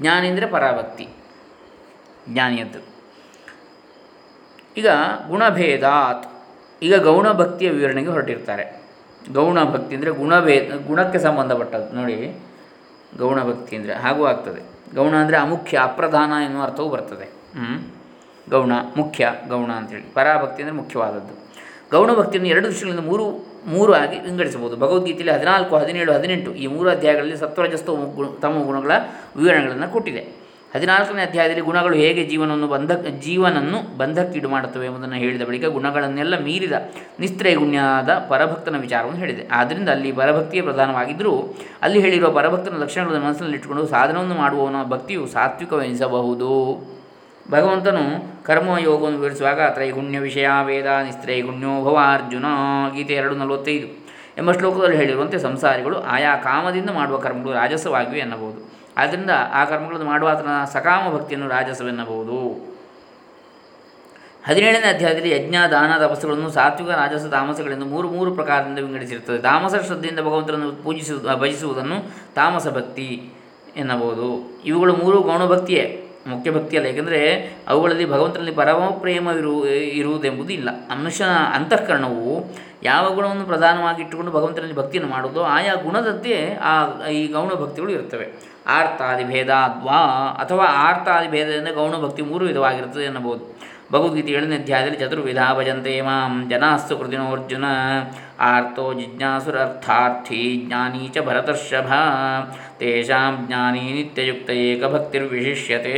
ಜ್ಞಾನಿ 0.00 0.26
ಅಂದರೆ 0.28 0.46
ಪರಾಭಕ್ತಿ, 0.46 1.06
ಜ್ಞಾನಿಯದ್ದು. 2.28 2.80
ಈಗ 4.76 4.88
ಗುಣಭೇದಾತ್, 5.28 6.26
ಈಗ 6.82 6.94
ಗೌಣ 7.08 7.26
ಭಕ್ತಿಯ 7.32 7.68
ವಿವರಣೆಗೆ 7.70 8.08
ಹೊರಟಿರ್ತಾರೆ. 8.08 8.66
ಗೌಣ 9.32 9.58
ಭಕ್ತಿ 9.64 9.92
ಅಂದರೆ 9.96 10.10
ಗುಣಭೇದ, 10.10 10.76
ಗುಣಕ್ಕೆ 10.88 11.18
ಸಂಬಂಧಪಟ್ಟದ್ದು. 11.18 11.90
ನೋಡಿ, 11.96 12.16
ಗೌಣ 13.18 13.38
ಭಕ್ತಿ 13.50 13.72
ಅಂದರೆ 13.76 13.94
ಹಾಗೂ 14.04 14.22
ಆಗ್ತದೆ. 14.26 14.62
ಗೌಣ 14.94 15.14
ಅಂದರೆ 15.14 15.36
ಅಮುಖ್ಯ, 15.36 15.76
ಅಪ್ರಧಾನ 15.88 16.32
ಎನ್ನುವ 16.46 16.62
ಅರ್ಥವೂ 16.62 16.88
ಬರ್ತದೆ? 16.88 17.26
ಗೌಣ, 18.50 18.72
ಮುಖ್ಯ, 18.96 19.32
ಗೌಣ 19.48 19.70
ಅಂತೇಳಿ. 19.80 20.06
ಪರಾಭಕ್ತಿ 20.14 20.60
ಅಂದರೆ 20.62 20.76
ಮುಖ್ಯವಾದದ್ದು. 20.82 21.34
ಗೌಣ 21.90 22.14
ಭಕ್ತಿಯನ್ನು 22.14 22.50
ಎರಡು 22.50 22.68
ದೃಷ್ಟಿಗಳಿಂದ 22.68 23.00
ಮೂರು 23.00 23.56
ಮೂರು 23.66 23.92
ಆಗಿ 23.92 24.18
ವಿಂಗಡಿಸಬಹುದು. 24.18 24.76
ಭಗವದ್ಗೀತೆಯಲ್ಲಿ 24.76 25.34
ಹದಿನಾಲ್ಕು, 25.34 25.76
ಹದಿನೇಳು, 25.76 26.12
ಹದಿನೆಂಟು 26.12 26.54
ಈ 26.54 26.66
ಮೂರು 26.66 26.90
ಅಧ್ಯಾಯಗಳಲ್ಲಿ 26.90 27.36
ಸತ್ವರಜಸ್ತು 27.36 27.96
ಗುಣ, 27.96 28.26
ತಮ್ಮ 28.42 28.64
ಗುಣಗಳ 28.64 28.90
ವಿವರಣೆಗಳನ್ನು 29.36 29.92
ಕೊಟ್ಟಿದೆ. 29.92 30.46
ಹದಿನಾಲ್ಕನೇ 30.74 31.22
ಅಧ್ಯಾಯದಲ್ಲಿ 31.22 31.60
ಗುಣಗಳು 31.60 31.96
ಹೇಗೆ 31.96 32.26
ಜೀವನವನ್ನು 32.26 32.68
ಬಂಧ, 32.68 32.92
ಜೀವನನ್ನು 33.20 33.96
ಬಂಧಕ್ಕೀಡು 33.96 34.48
ಮಾಡುತ್ತವೆ 34.48 34.86
ಎಂಬುದನ್ನು 34.86 35.14
ಹೇಳಿದ 35.14 35.42
ಬಳಿಕ 35.42 35.64
ಗುಣಗಳನ್ನೆಲ್ಲ 35.64 36.38
ಮೀರಿದ 36.38 36.72
ನಿಸ್ತ್ರೈಗುಣ್ಯದ 37.20 38.26
ಪರಭಕ್ತನ 38.28 38.80
ವಿಚಾರವನ್ನು 38.80 39.18
ಹೇಳಿದೆ. 39.18 39.48
ಆದ್ದರಿಂದ 39.52 39.88
ಅಲ್ಲಿ 39.88 40.12
ಪರಭಕ್ತಿಯೇ 40.12 40.62
ಪ್ರಧಾನವಾಗಿದ್ದರೂ 40.62 41.54
ಅಲ್ಲಿ 41.82 42.00
ಹೇಳಿರುವ 42.00 42.30
ಪರಭಕ್ತನ 42.30 42.76
ಲಕ್ಷಣಗಳನ್ನು 42.76 43.24
ಮನಸ್ಸಿನಲ್ಲಿಟ್ಟುಕೊಂಡು 43.24 43.86
ಸಾಧನವನ್ನು 43.86 44.34
ಮಾಡುವವನ 44.34 44.82
ಭಕ್ತಿಯು 44.88 45.26
ಸಾತ್ವಿಕವೆನಿಸಬಹುದು. 45.26 46.95
ಭಗವಂತನು 47.50 48.36
ಕರ್ಮಯೋಗವನ್ನು 48.44 49.18
ವಿವರಿಸುವಾಗ 49.18 49.60
ತ್ರೈಗುಣ್ಯ 49.70 50.18
ವಿಷಯ 50.18 50.48
ವೇದ 50.64 50.86
ನಿಸ್ತ್ರೈಗುಣ್ಯೋ 50.86 51.84
ಭವ 51.84 51.98
ಅರ್ಜುನ 52.14 52.44
ಗೀತೆ 52.94 53.14
ಎರಡು 53.14 53.34
ನಲವತ್ತೈದು 53.34 54.06
ಎಂಬ 54.38 54.52
ಶ್ಲೋಕದಲ್ಲಿ 54.52 54.96
ಹೇಳಿರುವಂತೆ 54.96 55.38
ಸಂಸಾರಿಗಳು 55.38 56.02
ಆಯಾ 56.02 56.36
ಕಾಮದಿಂದ 56.36 56.90
ಮಾಡುವ 56.90 57.18
ಕರ್ಮಗಳು 57.18 57.52
ರಾಜಸವಾಗಿವೆ 57.52 58.18
ಎನ್ನಬಹುದು. 58.18 58.74
ಆದ್ದರಿಂದ 58.96 59.30
ಆ 59.52 59.64
ಕರ್ಮಗಳನ್ನು 59.64 60.06
ಮಾಡುವ 60.06 60.28
ಆತನ 60.28 60.64
ಸಕಾಮ 60.64 61.16
ಭಕ್ತಿಯನ್ನು 61.16 61.48
ರಾಜಸವೆನ್ನಬಹುದು. 61.48 62.66
ಹದಿನೇಳನೇ 64.46 64.94
ಅಧ್ಯಾಯದಲ್ಲಿ 64.94 65.30
ಯಜ್ಞ, 65.30 65.56
ದಾನ, 65.70 66.06
ತಪಸ್ಸುಗಳನ್ನು 66.06 66.50
ಸಾತ್ವಿಕ, 66.50 66.90
ರಾಜಸ, 66.90 67.26
ತಾಮಸಗಳೆಂದು 67.26 67.86
ಮೂರು 67.86 68.10
ಮೂರು 68.10 68.34
ಪ್ರಕಾರದಿಂದ 68.34 68.78
ವಿಂಗಡಿಸಿರುತ್ತದೆ. 68.78 69.38
ತಾಮಸ 69.38 69.74
ಶ್ರದ್ಧೆಯಿಂದ 69.86 70.20
ಭಗವಂತನನ್ನು 70.20 70.84
ಪೂಜಿಸುವುದು, 70.84 71.36
ಭಜಿಸುವುದನ್ನು 71.36 72.10
ತಾಮಸ 72.34 72.68
ಭಕ್ತಿ 72.68 73.32
ಎನ್ನಬಹುದು. 73.76 74.60
ಇವುಗಳು 74.64 74.96
ಮೂರು 74.96 75.20
ಗೌಣಭಕ್ತಿಯೇ. 75.20 76.05
ಮುಖ್ಯ 76.26 76.50
ಭಕ್ತಿಯಲ್ಲ 76.50 76.86
ಏಕೆಂದರೆ 76.86 77.20
ಅವುಗಳಲ್ಲಿ 77.68 78.04
ಭಗವಂತನಲ್ಲಿ 78.06 78.52
ಪರಮ 78.52 78.90
ಪ್ರೇಮವಿರು 79.00 79.54
ಇರುವುದೆಂಬುದು 79.92 80.52
ಇಲ್ಲ 80.52 80.68
ಮನುಷ್ಯನ 80.94 81.32
ಅಂತಃಕರಣವು 81.54 82.24
ಯಾವ 82.82 83.14
ಗುಣವನ್ನು 83.14 83.46
ಪ್ರಧಾನವಾಗಿ 83.46 84.02
ಇಟ್ಟುಕೊಂಡು 84.02 84.32
ಭಗವಂತನಲ್ಲಿ 84.32 84.74
ಭಕ್ತಿಯನ್ನು 84.74 85.10
ಮಾಡುವುದೋ 85.10 85.42
ಆಯಾ 85.50 85.74
ಗುಣದಂತೆ 85.76 86.32
ಆ, 86.62 86.72
ಈ 87.10 87.26
ಗೌಣ 87.28 87.54
ಭಕ್ತಿಗಳು 87.54 87.90
ಇರ್ತವೆ 87.90 88.26
ಆರ್ತಾದಿ 88.70 89.24
ಭೇದಾದ್ವಾ 89.24 90.00
ಅಥವಾ 90.38 90.64
ಆರ್ತಾದಿ 90.82 91.28
ಭೇದದಿಂದ 91.28 91.68
ಗೌಣ 91.74 91.94
ಭಕ್ತಿ 92.00 92.22
ಮೂರು 92.22 92.44
ವಿಧವಾಗಿರುತ್ತದೆ 92.44 93.04
ಎನ್ನಬಹುದು. 93.04 93.42
ಭಗವದ್ಗೀತೆ 93.92 94.32
ಏಳನೇ 94.32 94.56
ಅಧ್ಯಾಯದಲ್ಲಿ 94.56 94.98
ಚತುರ್ವಿಧ 94.98 95.38
ಭಜಂತೆ 95.58 96.00
ಮಾಂ 96.00 96.48
ಜನಾಸ್ತು 96.50 96.98
ಕೃತಿನೋರ್ಜುನ 96.98 97.64
ಆರ್ತೋ 98.40 98.92
ಜಿಜ್ಞಾಸುರರ್ಥಾರ್ಥಿ 98.92 100.62
ಜ್ಞಾನಿ 100.66 101.08
ಚ 101.08 101.18
ಭರತರ್ಷಭ. 101.18 101.90
ತೇಷಾಂ 102.78 103.44
ಜ್ಞಾನಿ 103.46 103.80
ನಿತ್ಯಯುಕ್ತ 103.80 104.50
ಏಕಭಕ್ತಿರ್ವಿಶಿಷ್ಯತೆ. 104.50 105.94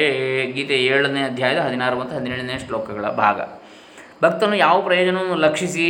ಗೀತೆ 0.53 0.75
ಏಳನೇ 0.75 1.21
ಅಧ್ಯಾಯದ 1.21 1.59
ಹದಿನಾರು 1.59 1.99
ಮತ್ತು 2.01 2.17
ಹದಿನೇಳನೇ 2.17 2.59
ಶ್ಲೋಕಗಳ 2.59 3.07
ಭಾಗ. 3.09 3.41
ಭಕ್ತನು 4.23 4.57
ಯಾವ 4.57 4.81
ಪ್ರಯೋಜನವನ್ನು 4.81 5.35
ಲಕ್ಷಿಸಿ 5.35 5.89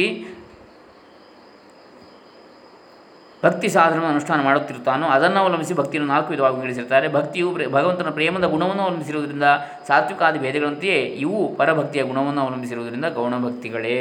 ಭಕ್ತಿ 3.45 3.69
ಸಾಧನವನ್ನು 3.69 4.09
ಅನುಷ್ಠಾನ 4.09 4.43
ಮಾಡುತ್ತಿರುತ್ತಾನೋ, 4.43 5.07
ಅದನ್ನು 5.07 5.41
ಅವಲಂಬಿಸಿ 5.41 5.75
ಭಕ್ತಿಯನ್ನು 5.75 6.13
ನಾಲ್ಕು 6.13 6.31
ವಿಧವಾಗಿ 6.31 6.55
ವಿಂಗಡಿಸಿರ್ತಾರೆ 6.55 7.09
ಭಕ್ತಿಯು 7.09 7.53
ಭಗವಂತನ 7.73 8.11
ಪ್ರೇಮದ 8.11 8.45
ಗುಣವನ್ನು 8.45 8.83
ಅವಲಂಬಿಸಿರುವುದರಿಂದ 8.83 9.45
ಸಾತ್ವಿಕಾದಿ 9.89 10.39
ಭೇದಗಳಂತೆಯೇ 10.39 11.01
ಇವು 11.01 11.57
ಪರಭಕ್ತಿಯ 11.57 12.03
ಗುಣವನ್ನು 12.03 12.41
ಅವಲಂಬಿಸಿರುವುದರಿಂದ 12.41 13.05
ಗೌಣಭಕ್ತಿಗಳೇ. 13.05 14.01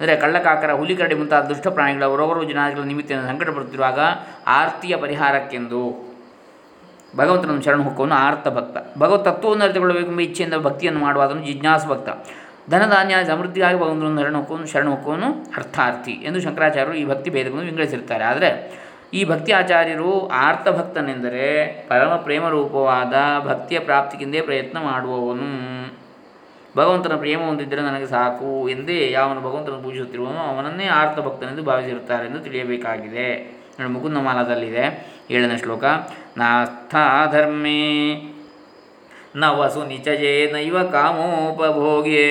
ಅಂದರೆ 0.00 0.16
ಕಳ್ಳಕಾಕರ 0.16 0.72
ಹುಲಿ 0.72 0.96
ಕರಡಿ 0.96 1.14
ಮುಂತಾದ 1.14 1.44
ದುಷ್ಟ 1.48 1.66
ಪ್ರಾಣಿಗಳ 1.68 2.16
ರೋಗರುಜಿನಾದಿಗಳ 2.16 2.82
ನಿಮಿತ್ತ 2.82 3.12
ಸಂಕಟ 3.12 3.48
ಪಡುತ್ತಿರುವಾಗ 3.48 4.00
ಆರ್ತಿಯ 4.46 4.96
ಪರಿಹಾರಕ್ಕೆಂದು 4.96 6.14
ಭಗವಂತನ 7.16 7.60
ಶರಣ 7.60 7.82
ಹುಕ್ಕವನ್ನು 7.82 8.14
ಆರ್ತ 8.14 8.48
ಭಕ್ತ. 8.48 8.76
ಭಗವತ್ 8.98 9.24
ತತ್ವವನ್ನು 9.24 9.64
ಅರಿತುಕೊಳ್ಳಬೇಕೆಂಬ 9.64 10.20
ಇಚ್ಛೆಯಿಂದ 10.20 10.54
ಭಕ್ತಿಯನ್ನು 10.54 11.00
ಮಾಡುವ 11.00 11.22
ಅದನ್ನು 11.22 11.44
ಭಕ್ತ. 11.88 12.08
ಧನಧಾನ್ಯ 12.70 13.14
ಸಮೃದ್ಧಿಯಾಗಿ 13.26 13.78
ಭಗವಂತನನ್ನು 13.78 14.22
ಶರಣಕ್ಕೂ 14.22 14.66
ಶರಣಕ್ಕೂ 14.66 15.12
ಅರ್ಥಾರ್ಥಿ 15.56 16.12
ಎಂದು 16.12 16.40
ಶಂಕರಾಚಾರ್ಯರು 16.40 16.94
ಈ 16.94 17.04
ಭಕ್ತಿ 17.04 17.30
ಭೇದಗಳನ್ನು 17.30 17.64
ವಿಂಗಡಿಸಿರ್ತಾರೆ. 17.64 18.24
ಆದರೆ 18.24 18.50
ಈ 19.14 19.24
ಭಕ್ತಿ 19.24 19.52
ಆಚಾರ್ಯರು 19.52 20.28
ಆರ್ತಭಕ್ತನೆಂದರೆ 20.28 21.66
ಪರಮ 21.88 22.16
ಪ್ರೇಮ 22.16 22.48
ರೂಪವಾದ 22.48 23.14
ಭಕ್ತಿಯ 23.46 23.78
ಪ್ರಾಪ್ತಿಗೆಂದೇ 23.78 24.40
ಪ್ರಯತ್ನ 24.40 24.78
ಮಾಡುವವನು. 24.78 25.50
ಭಗವಂತನ 26.76 27.16
ಪ್ರೇಮ 27.16 27.40
ಹೊಂದಿದ್ದರೆ 27.40 27.80
ನನಗೆ 27.80 28.06
ಸಾಕು 28.06 28.68
ಎಂದೇ 28.68 29.10
ಯಾವನು 29.10 29.40
ಭಗವಂತನ 29.40 29.72
ಪೂಜಿಸುತ್ತಿರುವನು 29.72 30.38
ಅವನನ್ನೇ 30.38 30.86
ಆರ್ತಭಕ್ತನೆಂದು 30.86 31.62
ಭಾವಿಸಿರುತ್ತಾರೆ 31.62 32.26
ಎಂದು 32.26 32.40
ತಿಳಿಯಬೇಕಾಗಿದೆ. 32.40 33.26
ನೋಡಿ 33.80 33.90
ಮುಕುಂದ 33.90 34.16
ಮಾಲದಲ್ಲಿದೆ 34.18 35.14
ಏಳನೇ 35.30 35.56
ಶ್ಲೋಕ. 35.56 35.84
ನಾಸ್ಥಾ 36.36 37.26
ಧರ್ಮೇ 37.32 37.80
न 39.36 39.44
वसु 39.58 39.80
निचयेनैव 39.84 40.82
कामोपभोगे 40.82 42.26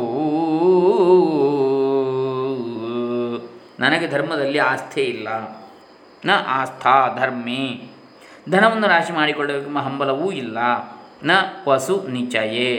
ನನಗೆ 3.79 4.07
ಧರ್ಮದಲ್ಲಿ 4.07 4.59
ಆಸ್ಥೆ 4.59 5.03
ಇಲ್ಲ 5.05 5.29
ನ 6.27 6.31
ಆಸ್ಥಾ 6.49 6.95
ಧರ್ಮೇ 7.21 7.63
ಧನವನ್ನು 8.51 8.89
ರಾಶಿ 8.89 9.13
ಮಾಡಿಕೊಳ್ಳಬೇಕೆಂಬ 9.13 9.79
ಹಂಬಲವೂ 9.79 10.33
ಇಲ್ಲ 10.33 10.59
ನ 11.23 11.31
ವಸು 11.69 12.09
ನಿಚಯೇ 12.09 12.73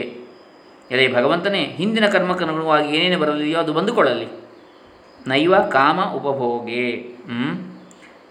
ಎಲೆ 0.90 1.12
ಭಗವಂತನೇ 1.12 1.64
ಹಿಂದಿನ 1.76 2.06
ಕರ್ಮಕ್ಕನುಗುಣವಾಗಿ 2.08 2.88
ಏನೇನು 2.96 3.18
ಬರಲಿದೆಯೋ 3.18 3.58
ಅದು 3.58 3.72
ಬಂದುಕೊಳ್ಳಲಿ 3.72 4.28
ನೈವ 5.28 5.54
ಕಾಮ 5.68 6.00
ಉಪಭೋಗೆ 6.12 6.86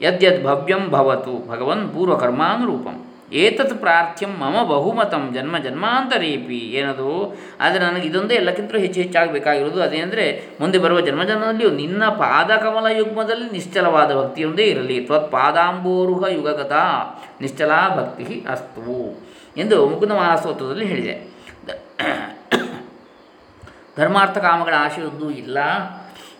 ಯದ್ಯದ್ 0.01 0.43
ಭವ್ಯಂ 0.45 0.83
ಭವತು 0.89 1.33
ಭಗವನ್ 1.49 1.83
ಪೂರ್ವಕರ್ಮಾನುರೂಪಂ 1.89 2.97
ಏತತ್ 3.32 3.78
ಪ್ರಾರ್ಥ್ಯಂ 3.78 4.30
ಮಮ 4.30 4.62
ಬಹುಮತಂ 4.62 5.30
ಜನ್ಮ 5.34 5.58
ಜನ್ಮಾಂತರೇಪಿ 5.58 6.58
ಏನದು? 6.58 7.38
ಆದರೆ 7.60 7.84
ನನಗೆ 7.84 8.08
ಇದೊಂದೇ 8.08 8.34
ಎಲ್ಲಕ್ಕಿಂತಲೂ 8.34 8.78
ಹೆಚ್ಚು 8.78 9.00
ಹೆಚ್ಚಾಗಬೇಕಾಗಿರೋದು 9.00 9.82
ಅದೇನೆಂದರೆ, 9.82 10.56
ಮುಂದೆ 10.60 10.78
ಬರುವ 10.78 11.00
ಜನ್ಮ 11.00 11.24
ಜನ್ಮದಲ್ಲಿಯೂ 11.24 11.70
ನಿನ್ನ 11.70 12.08
ಪಾದಕಮಲ 12.08 12.86
ಯುಗ್ಮದಲ್ಲಿ 12.96 13.50
ನಿಶ್ಚಲವಾದ 13.50 14.14
ಭಕ್ತಿಯೊಂದೇ 14.14 14.62
ಇರಲಿ. 14.62 15.00
ತ್ವತ್ 15.00 15.32
ಪಾದಾಂಬೋರುಹ 15.32 16.24
ಯುಗಗತ 16.28 16.72
ನಿಶ್ಚಲ 17.40 17.70
ಭಕ್ತಿ 17.96 18.44
ಅಸ್ತು 18.50 19.26
ಎಂದು 19.56 19.88
ಮುಕುಂದ 19.88 20.12
ಮಹಾಸ್ತೋತ್ರದಲ್ಲಿ 20.12 20.86
ಹೇಳಿದೆ. 20.86 21.36
ಧರ್ಮಾರ್ಥ 23.96 24.38
ಕಾಮಗಳ 24.38 24.74
ಆಶೆಯೊಂದೂ 24.78 25.30
ಇಲ್ಲ. 25.30 25.58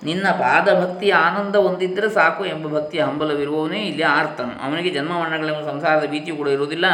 ನಿನ್ನ 0.07 0.31
ಪಾದಭಕ್ತಿಯ 0.31 1.15
ಆನಂದ 1.15 1.57
ಹೊಂದಿದ್ದರೆ 1.57 2.09
ಸಾಕು 2.11 2.47
ಎಂಬ 2.47 2.67
ಭಕ್ತಿಯ 2.69 3.03
ಹಂಬಲವಿರುವವನೇ 3.03 3.81
ಇಲ್ಲಿ 3.81 4.03
ಆರ್ತನು. 4.03 4.65
ಅವನಿಗೆ 4.65 4.91
ಜನ್ಮ 4.91 5.13
ಮರಣಗಳೆಂಬ 5.21 5.67
ಸಂಸಾರದ 5.71 6.07
ಭೀತಿಯೂ 6.11 6.37
ಕೂಡ 6.37 6.49
ಇರುವುದಿಲ್ಲ. 6.49 6.85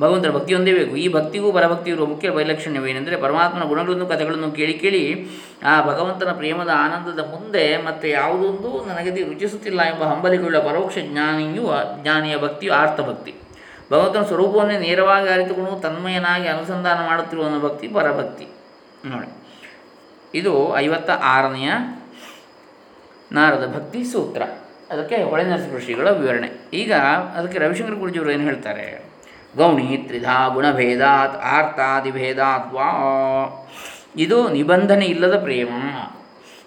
ಭಗವಂತನ 0.00 0.30
ಭಕ್ತಿಯೊಂದೇ 0.30 0.72
ಬೇಕು. 0.72 0.96
ಈ 0.96 1.12
ಭಕ್ತಿಗೂ 1.12 1.52
ಪರಭಕ್ತಿ 1.52 1.90
ಇರುವ 1.90 2.06
ಮುಖ್ಯ 2.06 2.30
ವೈಲಕ್ಷಣ್ಯವೇನೆಂದರೆ 2.30 3.16
ಪರಮಾತ್ಮನ 3.16 3.62
ಗುಣಗಳನ್ನು 3.62 4.06
ಕಥೆಗಳನ್ನು 4.06 4.50
ಕೇಳಿ 4.50 4.74
ಕೇಳಿ 4.74 5.28
ಆ 5.62 5.84
ಭಗವಂತನ 5.84 6.32
ಪ್ರೇಮದ 6.32 6.70
ಆನಂದದ 6.74 7.18
ಮುಂದೆ 7.18 7.76
ಮತ್ತೆ 7.76 8.10
ಯಾವುದೊಂದು 8.10 8.84
ನನಗೆ 8.84 9.22
ರುಚಿಸುತ್ತಿಲ್ಲ 9.22 9.82
ಎಂಬ 9.82 10.04
ಹಂಬಲಿಗಳ 10.04 10.58
ಪರೋಕ್ಷ 10.58 10.98
ಜ್ಞಾನಿಯು 11.02 11.70
ಜ್ಞಾನಿಯ 12.02 12.38
ಭಕ್ತಿಯು 12.38 12.72
ಆರ್ತಭಕ್ತಿ 12.72 13.34
ಭಗವಂತನ 13.92 14.22
ಸ್ವರೂಪವನ್ನೇ 14.22 14.78
ನೇರವಾಗಿ 14.78 15.28
ಅರಿತುಕೊಂಡು 15.28 15.80
ತನ್ಮಯನಾಗಿ 15.80 16.48
ಅನುಸಂಧಾನ 16.48 17.06
ಮಾಡುತ್ತಿರುವ 17.06 17.44
ಭಕ್ತಿ 17.60 17.88
ಪರಭಕ್ತಿ. 17.88 18.46
ನೋಡಿ. 19.08 19.28
ಇದು 20.38 20.76
ಐವತ್ತ 20.76 21.10
ಆರನೆಯ 21.10 21.72
ನಾರದ 23.32 23.72
ಭಕ್ತಿ 23.76 24.04
ಸೂತ್ರ. 24.04 24.42
ಅದಕ್ಕೆ 24.90 25.22
ಹೊಳೆ 25.22 25.76
ಋಷಿಗಳ 25.76 26.10
ವಿವರಣೆ. 26.10 26.50
ಈಗ 26.72 26.92
ಅದಕ್ಕೆ 27.36 27.58
ರವಿಶಂಕರ 27.58 27.92
ಗುರುಜಿಯವರು 27.92 28.30
ಏನು 28.30 28.42
ಹೇಳ್ತಾರೆ? 28.42 29.04
ಗೌಣಿ 29.56 29.96
ತ್ರಿಧಾ 29.96 30.48
ಗುಣಭೇದಾತ್ 30.48 31.36
ಆರ್ತಾದಿಭೇದಾತ್ 31.36 32.74
ವಾ. 32.74 33.68
ಇದು 34.16 34.48
ನಿಬಂಧನೆ 34.48 35.04
ಇಲ್ಲದ 35.04 35.42
ಪ್ರೇಮ. 35.42 35.68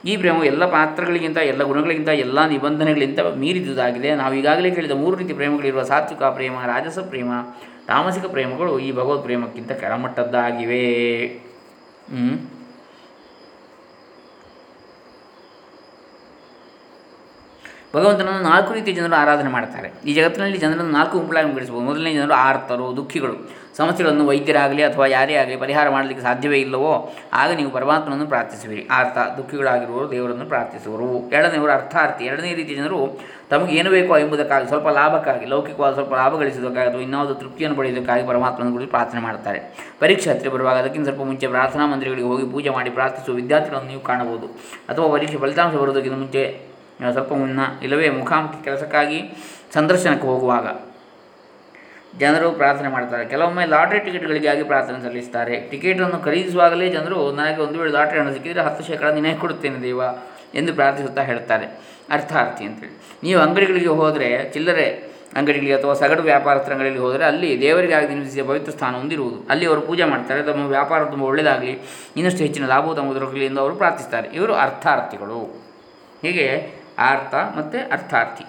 ಈ 0.05 0.17
ಪ್ರೇಮವು 0.17 0.43
ಎಲ್ಲ 0.43 0.65
ಪಾತ್ರಗಳಿಗಿಂತ, 0.65 1.37
ಎಲ್ಲ 1.37 1.63
ಗುಣಗಳಿಗಿಂತ, 1.63 2.09
ಎಲ್ಲ 2.09 2.47
ನಿಬಂಧನೆಗಳಿಗಿಂತ 2.47 3.19
ಮೀರಿದುದಾಗಿದೆ. 3.19 4.15
ನಾವು 4.15 4.33
ಈಗಾಗಲೇ 4.33 4.71
ಕೇಳಿದ 4.71 4.91
ಮೂರು 4.91 5.17
ರೀತಿ 5.17 5.33
ಪ್ರೇಮಗಳಿರುವ 5.33 5.83
ಸಾತ್ವಿಕ 5.83 6.23
ಪ್ರೇಮ, 6.23 6.53
ರಾಜಸ 6.65 6.99
ಪ್ರೇಮ, 6.99 7.31
ತಾಮಸಿಕ 7.87 8.25
ಪ್ರೇಮಗಳು 8.25 8.79
ಈ 8.79 8.91
ಭಗವತ್ 8.91 9.23
ಪ್ರೇಮಕ್ಕಿಂತ 9.23 9.71
ಕೆಳಮಟ್ಟದ್ದಾಗಿವೆ. 9.71 11.25
ಭಗವಂತನನ್ನು 17.95 18.49
ನಾಲ್ಕು 18.49 18.73
ರೀತಿಯ 18.73 18.93
ಜನರು 18.93 19.15
ಆರಾಧನೆ 19.15 19.49
ಮಾಡ್ತಾರೆ. 19.49 19.91
ಈ 20.05 20.13
ಜಗತ್ತಿನಲ್ಲಿ 20.13 20.57
ಜನರನ್ನು 20.57 20.91
ನಾಲ್ಕು 20.91 21.17
ಗುಂಪುಗಳಾಗಿ 21.17 21.47
ವಿಂಗಡಿಸಬಹುದು 21.47 21.85
ಮೊದಲನೇ 21.85 22.13
ಜನರು 22.13 22.33
ಆರ್ತರು, 22.33 22.97
ದುಃಖಿಗಳು. 22.97 23.59
ಸಮಸ್ಯೆಗಳನ್ನು 23.77 24.27
ವೈದ್ಯರಾಗಲಿ 24.27 24.83
ಅಥವಾ 24.83 25.05
ಯಾರೇ 25.05 25.35
ಆಗಲಿ 25.35 25.55
ಪರಿಹಾರ 25.55 25.89
ಮಾಡಲಿಕ್ಕೆ 25.89 26.23
ಸಾಧ್ಯವೇ 26.23 26.59
ಇಲ್ಲವೋ, 26.59 27.13
ಆಗ 27.33 27.51
ನೀವು 27.51 27.71
ಪರಮಾತ್ಮನನ್ನು 27.71 28.27
ಪ್ರಾರ್ಥಿಸುವಿರಿ. 28.27 28.87
ಆರ್ಥ 28.91 29.17
ದುಃಖಿಗಳಾಗಿರುವವರು 29.17 30.11
ದೇವರನ್ನು 30.11 30.45
ಪ್ರಾರ್ಥಿಸುವರು. 30.45 31.29
ಎರಡನೆಯವರು 31.29 31.71
ಅರ್ಥಾರ್ಥಿ. 31.71 32.25
ಎರಡನೇ 32.25 32.53
ರೀತಿಯ 32.53 32.75
ಜನರು 32.75 33.19
ತಮಗೆ 33.49 33.75
ಏನು 33.75 33.89
ಬೇಕೋ 33.89 34.17
ಎಂಬುದಕ್ಕಾಗಿ, 34.17 34.67
ಸ್ವಲ್ಪ 34.67 34.87
ಲಾಭಕ್ಕಾಗಿ 34.87 35.45
ಲೌಕಿಕವಾದ 35.45 35.93
ಸ್ವಲ್ಪ 35.93 36.13
ಲಾಭ 36.13 36.35
ಗಳಿಸುವುದಕ್ಕಾಗಿ 36.35 36.89
ಅಥವಾ 36.89 37.01
ಇನ್ನಾವುದು 37.01 37.35
ತೃಪ್ತಿಯನ್ನು 37.35 37.77
ಪಡೆಯುವುದಕ್ಕಾಗಿ 37.77 38.27
ಪರಮಾತ್ಮನ 38.27 38.85
ಪ್ರಾರ್ಥನೆ 38.89 39.21
ಮಾಡ್ತಾರೆ. 39.21 39.89
ಪರೀಕ್ಷೆ 39.99 40.29
ಹತ್ತಿರ 40.29 40.51
ಬರುವಾಗ 40.51 40.77
ಅದಕ್ಕಿಂತ 40.77 41.05
ಸ್ವಲ್ಪ 41.05 41.21
ಮುಂಚೆ 41.21 41.47
ಪ್ರಾರ್ಥನಾ 41.47 41.85
ಮಂದಿರಗಳಿಗೆ 41.85 42.27
ಹೋಗಿ 42.27 42.45
ಪೂಜೆ 42.45 42.69
ಮಾಡಿ 42.69 42.89
ಪ್ರಾರ್ಥಿಸುವ 42.89 43.35
ವಿದ್ಯಾರ್ಥಿಗಳನ್ನು 43.35 43.87
ನೀವು 43.87 44.01
ಕಾಣಬಹುದು. 44.01 44.47
ಅಥವಾ 44.89 45.07
ಪರೀಕ್ಷೆ 45.07 45.37
ಫಲಿತಾಂಶ 45.37 45.75
ಬರುವುದಕ್ಕಿಂತ 45.75 46.17
ಮುಂಚೆ 46.17 46.68
ಸ್ವಲ್ಪ 47.11 47.33
ಮುನ್ನ 47.33 47.59
ಇಲ್ಲವೇ 47.81 48.09
ಮುಖಾಮುಖಿ 48.09 48.63
ಕೆಲಸಕ್ಕಾಗಿ 48.63 49.21
ಸಂದರ್ಶನಕ್ಕೆ 49.73 50.27
ಹೋಗುವಾಗ 50.27 50.67
ಜನರು 52.17 52.51
ಪ್ರಾರ್ಥನೆ 52.51 52.87
ಮಾಡ್ತಾರೆ. 52.87 53.25
ಕೆಲವೊಮ್ಮೆ 53.25 53.65
ಲಾಟ್ರಿ 53.65 53.99
ಟಿಕೆಟ್ಗಳಿಗಾಗಿ 53.99 54.63
ಪ್ರಾರ್ಥನೆ 54.63 55.03
ಸಲ್ಲಿಸ್ತಾರೆ. 55.03 55.69
ಟಿಕೆಟನ್ನು 55.69 56.23
ಖರೀದಿಸುವಾಗಲೇ 56.23 56.89
ಜನರು 56.89 57.31
ನನಗೆ 57.31 57.61
ಒಂದು 57.61 57.79
ವೇಳೆ 57.79 57.91
ಲಾಟ್ರಿ 57.91 58.19
ಹಣ 58.19 58.31
ಸಿಕ್ಕಿದರೆ 58.31 58.63
ಹತ್ತು 58.63 58.83
ಶೇಕಡ 58.83 59.07
ನಿನಗೆ 59.07 59.35
ಕೊಡುತ್ತೇನೆ 59.35 59.81
ದೇವ 59.81 60.01
ಎಂದು 60.55 60.73
ಪ್ರಾರ್ಥಿಸುತ್ತಾ 60.73 61.21
ಹೇಳ್ತಾರೆ. 61.21 61.65
ಅರ್ಥಾರ್ಥಿ 62.09 62.65
ಅಂತೇಳಿ. 62.65 62.97
ನೀವು 63.23 63.41
ಅಂಗಡಿಗಳಿಗೆ 63.41 63.87
ಹೋದರೆ, 63.87 64.49
ಚಿಲ್ಲರೆ 64.53 65.09
ಅಂಗಡಿಗಳಿಗೆ 65.35 65.75
ಅಥವಾ 65.75 65.93
ಸಗಡು 65.93 66.21
ವ್ಯಾಪಾರಸ್ಥರ 66.23 66.71
ಅಂಗಡಿಗಳಿಗೆ 66.71 67.03
ಹೋದರೆ 67.03 67.25
ಅಲ್ಲಿ 67.25 67.61
ದೇವರಿಗಾಗಿ 67.61 68.07
ನಿರ್ಮಿಸಿದ 68.07 68.47
ಪವಿತ್ರ 68.47 68.71
ಸ್ಥಾನ 68.71 68.95
ಹೊಂದಿರುವುದು. 68.95 69.47
ಅಲ್ಲಿ 69.49 69.65
ಅವರು 69.65 69.81
ಪೂಜೆ 69.81 70.03
ಮಾಡ್ತಾರೆ. 70.03 70.43
ತಮ್ಮ 70.43 70.67
ವ್ಯಾಪಾರ 70.67 71.05
ತುಂಬ 71.05 71.23
ಒಳ್ಳೆಯದಾಗಲಿ, 71.23 71.79
ಇನ್ನಷ್ಟು 72.17 72.43
ಹೆಚ್ಚಿನ 72.43 72.65
ಲಾಭವು 72.65 72.95
ತಮ್ಮ 72.95 73.37
ಎಂದು 73.37 73.61
ಅವರು 73.61 73.75
ಪ್ರಾರ್ಥಿಸ್ತಾರೆ. 73.75 74.27
ಇವರು 74.27 74.53
ಅರ್ಥಾರ್ಥಿಗಳು. 74.53 75.69
ಹೀಗೆ 76.21 76.78
ಆರ್ಥ 76.99 77.35
ಮತ್ತು 77.57 77.91
ಅರ್ಥಾರ್ಥಿ. 77.91 78.45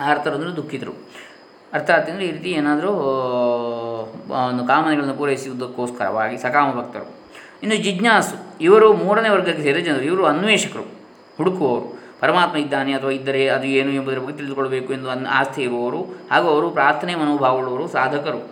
ಆರ್ತರಂದ್ರೆ 0.00 0.56
ದುಃಖಿತರು. 0.56 0.92
ಅರ್ಥಾರ್ಥಿ 1.72 2.10
ಅಂದರೆ 2.10 2.26
ಈ 2.26 2.32
ರೀತಿ 2.32 2.50
ಏನಾದರೂ 2.50 2.88
ಒಂದು 4.48 4.66
ಕಾಮನೆಗಳನ್ನು 4.66 5.14
ಪೂರೈಸುವುದಕ್ಕೋಸ್ಕರವಾಗಿ 5.14 6.38
ಸಕಾಮ 6.38 6.80
ಭಕ್ತರು. 6.80 7.06
ಇನ್ನು 7.62 7.76
ಜಿಜ್ಞಾಸು, 7.76 8.58
ಇವರು 8.60 8.92
ಮೂರನೇ 8.92 9.28
ವರ್ಗಕ್ಕೆ 9.28 9.62
ಸೇರಿದ 9.62 9.84
ಜನರು, 9.84 10.02
ಇವರು 10.02 10.26
ಅನ್ವೇಷಕರು, 10.26 10.82
ಹುಡುಕುವವರು. 11.36 11.96
ಪರಮಾತ್ಮ 12.20 12.56
ಇದ್ದಾನೆ 12.56 12.92
ಅಥವಾ 12.92 13.10
ಇದ್ದರೆ 13.10 13.48
ಅದು 13.48 13.64
ಏನು 13.64 13.90
ಎಂಬುದರ 13.90 14.18
ಬಗ್ಗೆ 14.18 14.36
ತಿಳಿದುಕೊಳ್ಳಬೇಕು 14.36 14.92
ಎಂದು 14.92 15.10
ಅನ್ 15.10 15.26
ಆಸ್ತಿ 15.26 15.62
ಇರುವವರು 15.62 16.02
ಹಾಗೂ 16.30 16.48
ಅವರು 16.48 16.70
ಪ್ರಾರ್ಥನೆ 16.70 17.14
ಮನೋಭಾವವುಳ್ಳವರು 17.14 17.88
ಸಾಧಕರು. 17.88 18.50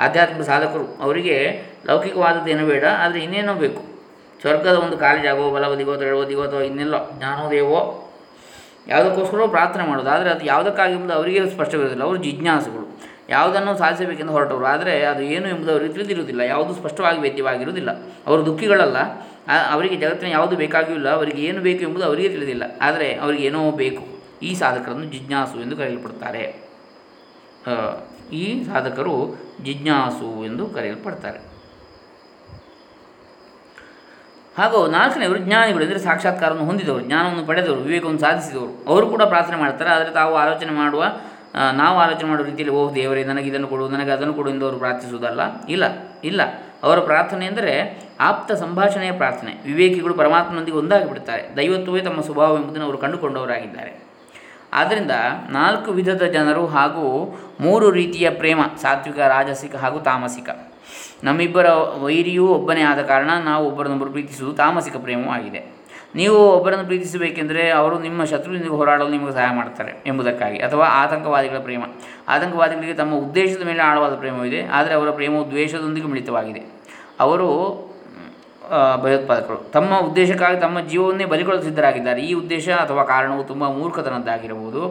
ಆಧ್ಯಾತ್ಮಿಕ 0.00 0.46
ಸಾಧಕರು. 0.46 1.02
ಅವರಿಗೆ 1.02 1.62
ಲೌಕಿಕವಾದದ್ದು 1.86 2.50
ಏನೂ 2.50 2.66
ಬೇಡ, 2.66 2.84
ಆದರೆ 2.98 3.20
ಇನ್ನೇನೋ 3.20 3.54
ಬೇಕು. 3.54 3.82
ಸ್ವರ್ಗದ 4.40 4.74
ಒಂದು 4.74 4.98
ಕಾಲೇಜಾಗೋ 4.98 5.50
ಬಲವದಿಗೋ 5.50 5.96
ತಳವದಿಗೋ 5.96 6.42
ಅಥವಾ 6.42 6.60
ಇನ್ನೆಲ್ಲೋ 6.60 7.10
ಜ್ಞಾನೋದಯವೋ 7.18 8.05
ಯಾವುದಕ್ಕೋಸ್ಕರ 8.88 9.46
ಪ್ರಾರ್ಥನೆ 9.46 9.86
ಮಾಡೋದು. 9.86 10.10
ಆದರೆ 10.10 10.30
ಅದು 10.30 10.44
ಯಾವುದಕ್ಕಾಗಿ 10.44 10.94
ಎಂಬುದು 10.94 11.12
ಅವರಿಗೆ 11.12 11.50
ಸ್ಪಷ್ಟವಿರೋದಿಲ್ಲ 11.50 12.04
ಅವರು 12.04 12.16
ಜಿಜ್ಞಾಸುಗಳು. 12.16 12.86
ಯಾವುದನ್ನು 13.28 13.78
ಸಾಧಿಸಬೇಕೆಂದು 13.78 14.32
ಹೊರಟವರು. 14.32 14.66
ಆದರೆ 14.66 15.04
ಅದು 15.04 15.22
ಏನು 15.22 15.48
ಎಂಬುದು 15.48 15.72
ಅವರಿಗೆ 15.72 15.92
ತಿಳಿದಿರುವುದಿಲ್ಲ. 15.92 16.40
ಯಾವುದು 16.40 16.74
ಸ್ಪಷ್ಟವಾಗಿ 16.74 17.20
ವೇದ್ಯವಾಗಿರುವುದಿಲ್ಲ. 17.20 17.90
ಅವರು 18.26 18.46
ದುಃಖಿಗಳಲ್ಲ. 18.46 18.98
ಅವರಿಗೆ 19.72 19.96
ಜಗತ್ತಿನ 19.96 20.30
ಯಾವುದು 20.30 20.56
ಬೇಕಾಗಿಯೂ 20.56 20.96
ಇಲ್ಲ. 20.96 21.08
ಅವರಿಗೆ 21.08 21.42
ಏನು 21.42 21.60
ಬೇಕು 21.60 21.82
ಎಂಬುದು 21.82 22.04
ಅವರಿಗೆ 22.04 22.28
ತಿಳಿದಿಲ್ಲ. 22.28 22.62
ಆದರೆ 22.82 23.14
ಅವರಿಗೆ 23.14 23.46
ಏನೋ 23.46 23.70
ಬೇಕು. 23.70 24.04
ಈ 24.42 24.54
ಸಾಧಕರನ್ನು 24.54 25.04
ಜಿಜ್ಞಾಸು 25.04 25.60
ಎಂದು 25.60 25.76
ಕರೆಯಲ್ಪಡುತ್ತಾರೆ 25.76 26.44
ಈ 28.32 28.64
ಸಾಧಕರು 28.64 29.14
ಜಿಜ್ಞಾಸು 29.64 30.44
ಎಂದು 30.44 30.66
ಕರೆಯಲ್ಪಡ್ತಾರೆ. 30.66 31.55
ಹಾಗೂ 34.58 34.86
ನಾಲ್ಕನೆಯವರು 34.86 35.38
ಜ್ಞಾನಿಗಳು 35.38 35.84
ಅಂದರೆ 35.84 35.98
ಸಾಕ್ಷಾತ್ಕಾರವನ್ನು 35.98 36.66
ಹೊಂದಿದವರು, 36.66 37.04
ಜ್ಞಾನವನ್ನು 37.04 37.46
ಪಡೆದವರು, 37.46 37.80
ವಿವೇಕವನ್ನು 37.80 38.20
ಸಾಧಿಸಿದವರು. 38.20 38.84
ಅವರು 38.88 39.06
ಕೂಡ 39.06 39.22
ಪ್ರಾರ್ಥನೆ 39.22 39.56
ಮಾಡ್ತಾರೆ, 39.56 39.90
ಆದರೆ 39.90 40.10
ತಾವು 40.10 40.34
ಆಲೋಚನೆ 40.34 40.72
ಮಾಡುವ 40.72 41.04
ನಾವು 41.72 41.98
ಆಲೋಚನೆ 41.98 42.28
ಮಾಡುವ 42.28 42.46
ರೀತಿಯಲ್ಲಿ, 42.46 42.76
ಓಹ್ 42.76 42.94
ದೇವರೇ, 42.94 43.24
ನನಗೆ 43.24 43.48
ಇದನ್ನು 43.48 43.68
ಕೊಡು, 43.68 43.88
ನನಗೆ 43.88 44.10
ಅದನ್ನು 44.10 44.34
ಕೊಡು 44.34 44.50
ಎಂದು 44.50 44.64
ಅವರು 44.64 44.78
ಪ್ರಾರ್ಥಿಸುವುದಲ್ಲ. 44.78 45.64
ಇಲ್ಲ 45.68 45.84
ಇಲ್ಲ. 46.24 46.40
ಅವರ 46.82 46.98
ಪ್ರಾರ್ಥನೆ 46.98 47.46
ಎಂದರೆ 47.46 48.02
ಆಪ್ತ 48.20 48.52
ಸಂಭಾಷಣೆಯ 48.52 49.12
ಪ್ರಾರ್ಥನೆ. 49.12 49.62
ವಿವೇಕಿಗಳು 49.66 50.14
ಪರಮಾತ್ಮನೊಂದಿಗೆ 50.14 50.76
ಒಂದಾಗಿ 50.76 51.08
ಬಿಡುತ್ತಾರೆ 51.08 51.56
ದೈವತ್ವವೇ 51.56 52.00
ತಮ್ಮ 52.00 52.20
ಸ್ವಭಾವ 52.20 52.54
ಎಂಬುದನ್ನು 52.54 52.84
ಅವರು 52.84 52.98
ಕಂಡುಕೊಂಡವರಾಗಿದ್ದಾರೆ. 52.98 54.06
ಆದ್ದರಿಂದ 54.72 55.10
ನಾಲ್ಕು 55.50 55.90
ವಿಧದ 55.90 56.22
ಜನರು 56.22 56.66
ಹಾಗೂ 56.66 57.38
ಮೂರು 57.60 57.90
ರೀತಿಯ 57.90 58.30
ಪ್ರೇಮ, 58.30 58.60
ಸಾತ್ವಿಕ, 58.82 59.18
ರಾಜಸಿಕ 59.18 59.76
ಹಾಗೂ 59.76 60.00
ತಾಮಸಿಕ. 60.00 60.50
ನಮ್ಮಿಬ್ಬರ 61.24 61.68
ವೈರಿಯೂ 62.04 62.46
ಒಬ್ಬನೇ 62.48 62.82
ಆದ 62.82 63.02
ಕಾರಣ 63.02 63.30
ನಾವು 63.44 63.62
ಒಬ್ಬರನ್ನೊಬ್ಬರು 63.68 64.10
ಪ್ರೀತಿಸುವುದು 64.10 64.56
ತಾಮಸಿಕ 64.56 64.96
ಪ್ರೇಮವಾಗಿದೆ 64.96 65.60
ನೀವು 66.14 66.36
ಒಬ್ಬರನ್ನು 66.56 66.84
ಪ್ರೀತಿಸಬೇಕೆಂದರೆ 66.84 67.70
ಅವರು 67.70 67.98
ನಿಮ್ಮ 67.98 68.20
ಶತ್ರುವಿನೊಂದಿಗೆ 68.24 68.74
ಹೋರಾಡಲು 68.74 69.10
ನಿಮಗೆ 69.10 69.32
ಸಹಾಯ 69.32 69.52
ಮಾಡ್ತಾರೆ 69.56 69.92
ಎಂಬುದಕ್ಕಾಗಿ 70.06 70.58
ಅಥವಾ 70.58 70.84
ಆತಂಕವಾದಿಗಳ 70.84 71.58
ಪ್ರೇಮ. 71.58 71.82
ಆತಂಕವಾದಿಗಳಿಗೆ 72.28 72.94
ತಮ್ಮ 72.94 73.14
ಉದ್ದೇಶದ 73.14 73.64
ಮೇಲೆ 73.66 73.82
ಆಳವಾದ 73.82 74.14
ಪ್ರೇಮವಿದೆ, 74.14 74.60
ಆದರೆ 74.66 74.94
ಅವರ 74.94 75.10
ಪ್ರೇಮವು 75.10 75.44
ದ್ವೇಷದೊಂದಿಗೆ 75.50 76.06
ಮಿಳಿತವಾಗಿದೆ. 76.06 76.62
ಅವರು 77.20 77.48
ಭಯೋತ್ಪಾದಕರು. 79.02 79.58
ತಮ್ಮ 79.72 79.98
ಉದ್ದೇಶಕ್ಕಾಗಿ 80.08 80.60
ತಮ್ಮ 80.60 80.80
ಜೀವವನ್ನೇ 80.80 81.24
ಬಲಿಕೊಳ್ಳಲು 81.24 81.64
ಸಿದ್ಧರಾಗಿದ್ದಾರೆ 81.64 82.20
ಈ 82.22 82.32
ಉದ್ದೇಶ 82.34 82.68
ಅಥವಾ 82.68 83.04
ಕಾರಣವು 83.04 83.44
ತುಂಬ 83.44 83.64
ಮೂರ್ಖತನದ್ದಾಗಿರಬಹುದು. 83.68 84.82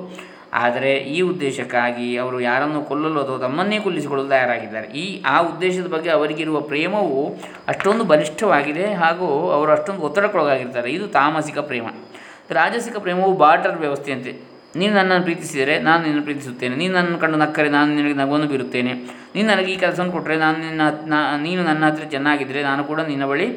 ಆದರೆ 0.55 0.91
ಈ 0.97 1.21
ಉದ್ದೇಶಕ್ಕಾಗಿ 1.21 2.17
ಅವರು 2.17 2.41
ಯಾರನ್ನು 2.41 2.81
ಕೊಲ್ಲಲು 2.81 3.19
ಅಥವಾ 3.21 3.38
ತಮ್ಮನ್ನೇ 3.38 3.79
ಕೊಲ್ಲಿಸಿಕೊಳ್ಳಲು 3.79 4.29
ತಯಾರಾಗಿದ್ದಾರೆ. 4.29 4.88
ಈ, 4.88 5.24
ಆ 5.25 5.38
ಉದ್ದೇಶದ 5.39 5.88
ಬಗ್ಗೆ 5.88 6.09
ಅವರಿಗಿರುವ 6.09 6.59
ಪ್ರೇಮವು 6.62 7.21
ಅಷ್ಟೊಂದು 7.67 8.03
ಬಲಿಷ್ಠವಾಗಿದೆ 8.03 8.93
ಹಾಗೂ 8.93 9.50
ಅವರು 9.50 9.71
ಅಷ್ಟೊಂದು 9.71 10.01
ಒತ್ತಡಕ್ಕೊಳಗಾಗಿರ್ತಾರೆ 10.01 10.91
ಇದು 10.91 11.07
ತಾಮಸಿಕ 11.07 11.57
ಪ್ರೇಮ. 11.59 11.88
ರಾಜಸಿಕ 12.51 12.97
ಪ್ರೇಮವು 12.97 13.33
ಬಾರ್ಟರ್ 13.38 13.77
ವ್ಯವಸ್ಥೆಯಂತೆ. 13.77 14.55
ನೀನು 14.75 14.93
ನನ್ನನ್ನು 14.93 15.24
ಪ್ರೀತಿಸಿದರೆ 15.24 15.79
ನಾನು 15.79 16.03
ನಿನ್ನನ್ನು 16.03 16.24
ಪ್ರೀತಿಸುತ್ತೇನೆ. 16.24 16.75
ನೀನು 16.75 16.93
ನನ್ನನ್ನು 16.93 17.19
ಕಂಡು 17.19 17.38
ನಕ್ಕರೆ 17.38 17.69
ನಾನು 17.69 17.95
ನಿನಗೆ 17.95 18.13
ನಗುವನ್ನು 18.13 18.47
ಬೀರುತ್ತೇನೆ. 18.47 18.93
ನೀನು 19.35 19.47
ನನಗೆ 19.47 19.71
ಈ 19.71 19.75
ಕೆಲಸವನ್ನು 19.75 20.13
ಕೊಟ್ಟರೆ 20.13 20.35
ನಾನು 20.35 20.57
ನಿನ್ನ 20.59 20.81
ನೀನು 21.41 21.63
ನನ್ನ 21.63 21.85
ಹತ್ರ 21.85 22.03
ಚೆನ್ನಾಗಿದ್ದರೆ 22.03 22.63
ನಾನು 22.63 22.83
ಕೂಡ 22.83 23.00
ನಿನ್ನ 23.00 23.25
ಬಳಿ 23.25 23.47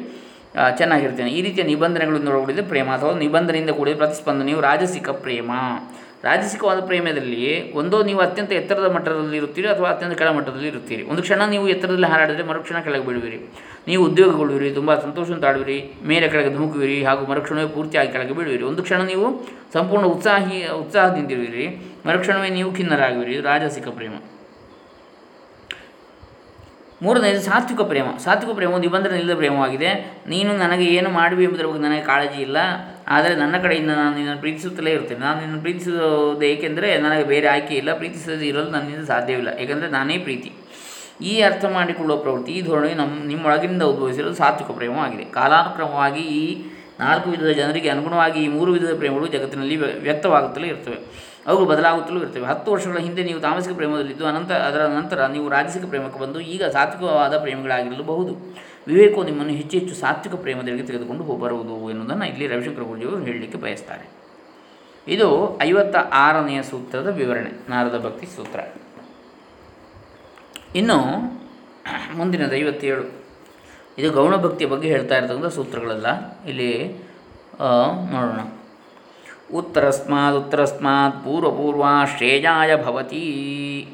ಚೆನ್ನಾಗಿರ್ತೇನೆ 0.77 1.29
ಈ 1.29 1.41
ರೀತಿಯ 1.41 1.63
ನಿಬಂಧನೆಗಳನ್ನು 1.63 2.31
ಒಳಗೊಂಡಿದೆ 2.31 2.61
ಪ್ರೇಮ 2.61 2.89
ಅಥವಾ 2.91 3.13
ನಿಬಂಧನೆಯಿಂದ 3.13 3.69
ಕೂಡಿದ 3.69 3.97
ಪ್ರತಿಸ್ಪಂದನೆಯು 3.97 4.61
ರಾಜಸಿಕ 4.61 5.09
ಪ್ರೇಮ. 5.09 5.51
ರಾಜಸಿಕವಾದ 6.23 6.79
ಪ್ರೇಮದಲ್ಲಿ 6.85 7.73
ಒಂದೋ 7.73 8.03
ನೀವು 8.03 8.19
ಅತ್ಯಂತ 8.19 8.51
ಎತ್ತರದ 8.51 8.91
ಮಟ್ಟದಲ್ಲಿ 8.91 9.37
ಇರುತ್ತೀರಿ 9.37 9.67
ಅಥವಾ 9.67 9.89
ಅತ್ಯಂತ 9.89 10.17
ಕೆಳಮಟ್ಟದಲ್ಲಿ 10.17 10.67
ಇರುತ್ತೀರಿ. 10.67 11.03
ಒಂದು 11.03 11.21
ಕ್ಷಣ 11.21 11.45
ನೀವು 11.45 11.67
ಎತ್ತರದಲ್ಲಿ 11.67 12.07
ಹಾರಾಡಿದರೆ 12.07 12.43
ಮರುಕ್ಷಣ 12.43 12.79
ಕೆಳಗೆ 12.79 13.05
ಬೀಳುವಿರಿ. 13.05 13.39
ನೀವು 13.87 14.05
ಉದ್ಯೋಗಗೊಳ್ಳುವಿರಿ 14.05 14.75
ತುಂಬ 14.75 14.99
ಸಂತೋಷವನ್ನು 14.99 15.41
ತಾಳುವಿರಿ 15.41 15.93
ಮೇಲೆ 16.03 16.29
ಕೆಳಗೆ 16.29 16.53
ಧುಮುಕುವಿರಿ 16.53 17.03
ಹಾಗೂ 17.03 17.25
ಮರುಕ್ಷಣವೇ 17.25 17.67
ಪೂರ್ತಿಯಾಗಿ 17.67 18.11
ಕೆಳಗೆ 18.11 18.33
ಬೀಳುವಿರಿ. 18.33 18.63
ಒಂದು 18.63 18.83
ಕ್ಷಣ 18.83 19.01
ನೀವು 19.01 19.41
ಸಂಪೂರ್ಣ 19.73 20.05
ಉತ್ಸಾಹಿ, 20.05 20.67
ಉತ್ಸಾಹದಿಂದಿರುವಿರಿ. 20.67 21.67
ಮರುಕ್ಷಣವೇ 22.05 22.49
ನೀವು 22.49 22.71
ಖಿನ್ನರಾಗುವಿರಿ. 22.75 23.41
ರಾಜಸಿಕ 23.41 23.87
ಪ್ರೇಮ. 23.87 24.11
ಮೂರನೇದು 27.01 27.41
ಸಾತ್ವಿಕ 27.41 27.81
ಪ್ರೇಮ. 27.81 28.05
ಸಾತ್ವಿಕ 28.17 28.55
ಪ್ರೇಮವು 28.55 28.77
ನಿಬಂಧನೆ 28.77 29.19
ಇಲ್ಲದ 29.19 29.35
ಪ್ರೇಮವಾಗಿದೆ. 29.35 30.17
ನೀನು 30.27 30.57
ನನಗೆ 30.57 30.85
ಏನು 30.85 31.09
ಮಾಡುವೆ 31.09 31.43
ಎಂಬುದರ 31.43 31.65
ಬಗ್ಗೆ 31.65 31.81
ನನಗೆ 31.81 32.01
ಕಾಳಜಿ 32.01 32.41
ಇಲ್ಲ. 32.41 32.57
ಆದರೆ 33.07 33.35
ನನ್ನ 33.35 33.57
ಕಡೆಯಿಂದ 33.57 33.91
ನಾನು 33.91 34.15
ನಿನ್ನನ್ನು 34.15 34.39
ಪ್ರೀತಿಸುತ್ತಲೇ 34.39 34.91
ಇರ್ತೇನೆ 34.91 35.19
ನಾನು 35.19 35.37
ನಿನ್ನನ್ನು 35.37 35.61
ಪ್ರೀತಿಸುವುದು 35.61 36.41
ಏಕೆಂದರೆ 36.41 36.97
ನನಗೆ 36.97 37.23
ಬೇರೆ 37.23 37.47
ಆಯ್ಕೆ 37.47 37.75
ಇಲ್ಲ. 37.75 37.97
ಪ್ರೀತಿಸದೇ 37.97 38.45
ಇರಲು 38.45 38.69
ನನ್ನಿಂದ 38.69 39.05
ಸಾಧ್ಯವಿಲ್ಲ. 39.05 39.49
ಏಕೆಂದರೆ 39.59 39.89
ನಾನೇ 39.89 40.17
ಪ್ರೀತಿ. 40.17 40.51
ಈ 41.21 41.41
ಅರ್ಥ 41.41 41.65
ಮಾಡಿಕೊಳ್ಳುವ 41.65 42.17
ಪ್ರವೃತ್ತಿ 42.17 42.51
ಈ 42.51 42.61
ಧೋರಣೆ 42.61 42.93
ನಮ್ಮ 42.93 43.27
ನಿಮ್ಮೊಳಗಿನಿಂದ 43.27 43.83
ಉದ್ಭವಿಸಿರುವುದು 43.83 44.37
ಸಾತ್ವಿಕ 44.37 44.71
ಪ್ರೇಮವಾಗಿದೆ. 44.71 45.23
ಕಾಲಾನುಕ್ರಮವಾಗಿ 45.23 46.21
ಈ 46.21 46.65
ನಾಲ್ಕು 46.99 47.29
ವಿಧದ 47.29 47.49
ಜನರಿಗೆ 47.49 47.89
ಅನುಗುಣವಾಗಿ 47.89 48.39
ಈ 48.43 48.47
ಮೂರು 48.47 48.71
ವಿಧದ 48.71 48.95
ಪ್ರೇಮಗಳು 48.97 49.27
ಜಗತ್ತಿನಲ್ಲಿ 49.27 49.75
ವ್ಯ- 49.75 50.01
ವ್ಯಕ್ತವಾಗುತ್ತಲೇ 50.01 50.67
ಇರ್ತವೆ 50.67 51.28
ಅವುಗಳು 51.49 51.67
ಬದಲಾಗುತ್ತಲೂ 51.71 52.19
ಇರ್ತವೆ. 52.21 52.45
ಹತ್ತು 52.51 52.69
ವರ್ಷಗಳ 52.71 52.97
ಹಿಂದೆ 53.05 53.23
ನೀವು 53.23 53.39
ತಾಮಸಿಕ 53.45 53.73
ಪ್ರೇಮದಲ್ಲಿದ್ದು 53.75 54.25
ಅನಂತರ 54.31 54.57
ಅದರ 54.69 54.81
ನಂತರ 54.97 55.25
ನೀವು 55.35 55.45
ರಾಜಸಿಕ 55.49 55.85
ಪ್ರೇಮಕ್ಕೆ 55.85 56.19
ಬಂದು 56.19 56.39
ಈಗ 56.53 56.63
ಸಾತ್ವಿಕವಾದ 56.63 57.37
ಪ್ರೇಮಿಗಳಾಗಿರಲಬಹುದು. 57.37 58.33
ವಿವೇಕವು 58.87 59.23
ನಿಮ್ಮನ್ನು 59.23 59.53
ಹೆಚ್ಚು 59.53 59.75
ಹೆಚ್ಚು 59.77 59.95
ಸಾತ್ವಿಕ 59.95 60.35
ಪ್ರೇಮದೆಡೆಗೆ 60.35 60.85
ತೆಗೆದುಕೊಂಡು 60.89 61.23
ಹೋಗಬರುವುದು 61.23 61.89
ಎನ್ನುವುದನ್ನು 61.89 62.25
ಇಲ್ಲಿ 62.25 62.47
ರವಿಶಂಕರ 62.47 62.81
ಗುರುಜಿಯವರು 62.81 63.23
ಹೇಳಲಿಕ್ಕೆ 63.23 63.57
ಬಯಸ್ತಾರೆ. 63.57 64.05
ಇದು 65.07 65.27
ಐವತ್ತ 65.61 65.95
ಆರನೆಯ 66.13 66.61
ಸೂತ್ರದ 66.63 67.07
ವಿವರಣೆ, 67.07 67.51
ನಾರದ 67.69 67.97
ಭಕ್ತಿ 68.05 68.25
ಸೂತ್ರ. 68.35 68.59
ಇನ್ನು 70.75 70.97
ಮುಂದಿನದು 72.17 72.55
ಐವತ್ತೇಳು. 72.55 73.05
ಇದು 73.97 74.09
ಗೌಣ 74.11 74.35
ಭಕ್ತಿಯ 74.35 74.67
ಬಗ್ಗೆ 74.67 74.87
ಹೇಳ್ತಾ 74.87 75.15
ಇರ್ತಕ್ಕಂಥ 75.17 75.53
ಸೂತ್ರಗಳೆಲ್ಲ. 75.53 76.07
ಇಲ್ಲಿ 76.45 76.71
ನೋಡೋಣ. 78.13 78.58
ಉತ್ತರಸ್ಮಾತ್ 79.55 80.35
ಉತ್ತರಸ್ಮಾತ್ 80.35 81.25
ಪೂರ್ವಪೂರ್ವ 81.25 81.83
ಶ್ರೇಯಾಯ 82.17 82.75
ಭವತಿ. 82.75 83.87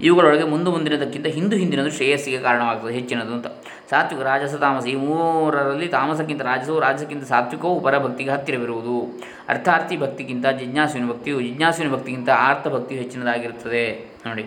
ಇವುಗಳೊಳಗೆ 0.00 0.44
ಮುಂದೆ 0.44 0.70
ಮುಂದಿನದಕ್ಕಿಂತ 0.70 1.26
ಹಿಂದು 1.26 1.56
ಹಿಂದಿನದು 1.56 1.90
ಶ್ರೇಯಸ್ಸಿಗೆ 1.90 2.38
ಕಾರಣವಾಗ್ತದೆ, 2.38 2.92
ಹೆಚ್ಚಿನದು 2.92 3.32
ಅಂತ. 3.32 3.46
ಸಾತ್ವಿಕ, 3.90 4.22
ರಾಜಸ, 4.22 4.54
ತಾಮಸ, 4.54 4.86
ಈ 4.86 4.94
ಮೂರರಲ್ಲಿ 4.94 5.86
ತಾಮಸಕ್ಕಿಂತ 5.86 6.42
ರಾಜಸವು 6.42 6.80
ರಾಜಸಕ್ಕಿಂತ 6.80 7.24
ಸಾತ್ವಿಕವು 7.24 7.80
ಪರಭಕ್ತಿಗೆ 7.80 8.30
ಹತ್ತಿರವಿರುವುದು. 8.30 9.20
ಅರ್ಥಾರ್ಥಿ 9.48 9.96
ಭಕ್ತಿಗಿಂತ 9.96 10.46
ಜಿಜ್ಞಾಸುವಿನ 10.46 11.08
ಭಕ್ತಿಯು, 11.08 11.40
ಜಿಜ್ಞಾಸುವಿನ 11.40 11.92
ಭಕ್ತಿಗಿಂತ 11.92 12.30
ಆರ್ಥ 12.30 12.68
ಭಕ್ತಿಯು 12.68 13.02
ಹೆಚ್ಚಿನದಾಗಿರುತ್ತದೆ. 13.02 14.12
ನೋಡಿ. 14.26 14.46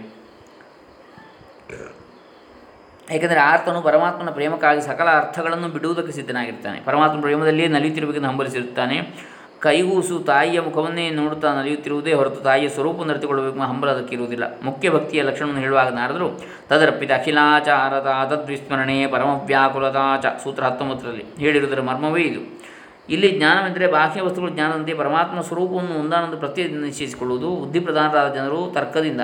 ಏಕೆಂದರೆ 3.12 3.40
ಆರ್ತನು 3.40 3.82
ಪರಮಾತ್ಮನ 3.82 4.30
ಪ್ರೇಮಕ್ಕಾಗಿ 4.30 4.82
ಸಕಲ 4.82 5.10
ಅರ್ಥಗಳನ್ನು 5.10 5.68
ಬಿಡುವುದಕ್ಕೆ 5.68 6.12
ಸಿದ್ಧನಾಗಿರ್ತಾನೆ. 6.12 6.82
ಪರಮಾತ್ಮನ 6.86 7.22
ಪ್ರೇಮದಲ್ಲಿಯೇ 7.22 7.68
ನಲಿಯುತ್ತಿರಬೇಕೆಂದು 7.68 8.28
ಹಂಬಲಿಸಿರುತ್ತಾನೆ. 8.28 9.26
ಕೈಗೂಸು 9.60 10.20
ತಾಯಿಯ 10.20 10.60
ಮುಖವನ್ನೇ 10.62 11.10
ನೋಡುತ್ತಾ 11.10 11.56
ನಲಿಯುತ್ತಿರುವುದೇ 11.56 12.14
ಹೊರತು 12.14 12.36
ತಾಯಿಯ 12.36 12.70
ಸ್ವರೂಪ 12.70 13.04
ನರೆತುಕೊಳ್ಳಬೇಕು 13.04 13.60
ಹಂಬಲ 13.60 13.92
ಅದಕ್ಕಿರುವುದಿಲ್ಲ 13.92 14.44
ಮುಖ್ಯ 14.64 14.90
ಭಕ್ತಿಯ 14.90 15.22
ಲಕ್ಷಣವನ್ನು 15.22 15.62
ಹೇಳುವಾಗ 15.62 15.94
ನಾರದರು, 15.94 16.42
ತದರ್ಪಿತ 16.70 17.12
ಅಖಿಲಾಚಾರದ 17.12 18.28
ತದ್ವಿಸ್ಮರಣೆ 18.30 19.08
ಪರಮವ್ಯಾಕುಲತಾ 19.08 20.22
ಚ 20.22 20.26
ಸೂತ್ರ 20.44 20.64
ಹತ್ತೊಂಬತ್ತರಲ್ಲಿ 20.64 21.26
ಹೇಳಿರುವುದರ 21.38 21.82
ಮರ್ಮವೇ 21.82 22.22
ಇದು. 22.22 22.66
ಇಲ್ಲಿ 23.10 23.38
ಜ್ಞಾನವೆಂದರೆ 23.38 23.92
ಬಾಹ್ಯ 23.92 24.22
ವಸ್ತುಗಳು 24.22 24.52
ಜ್ಞಾನದಂತೆ 24.52 24.94
ಪರಮಾತ್ಮ 24.94 25.42
ಸ್ವರೂಪವನ್ನು 25.42 26.00
ಒಂದಾನೊಂದು 26.00 26.38
ಪ್ರತ್ಯೇಕ 26.38 26.74
ನಿಶ್ಚಯಿಸಿಕೊಳ್ಳುವುದು 26.74 27.56
ಬುದ್ಧಿ 27.56 27.80
ಪ್ರಧಾನರಾದ 27.80 28.34
ಜನರು 28.34 28.72
ತರ್ಕದಿಂದ. 28.74 29.22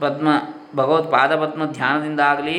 ಪದ್ಮ 0.00 0.28
ಭಗವತ್ಪಾದ 0.76 1.36
ಪದ್ಮ 1.36 1.64
ಧ್ಯಾನದಿಂದಾಗಲಿ, 1.72 2.58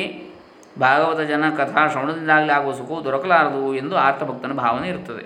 ಭಾಗವತ 0.80 1.20
ಜನ 1.20 1.44
ಕಥಾ 1.56 1.88
ಶ್ರವಣದಿಂದಾಗಲಿ 1.88 2.52
ಆಗುವ 2.52 2.72
ಸುಖವು 2.72 3.04
ದೊರಕಲಾರದು 3.04 3.74
ಎಂದು 3.74 3.96
ಆರ್ತಭಕ್ತನ 3.96 4.52
ಭಾವನೆ 4.52 4.88
ಇರುತ್ತದೆ. 4.88 5.24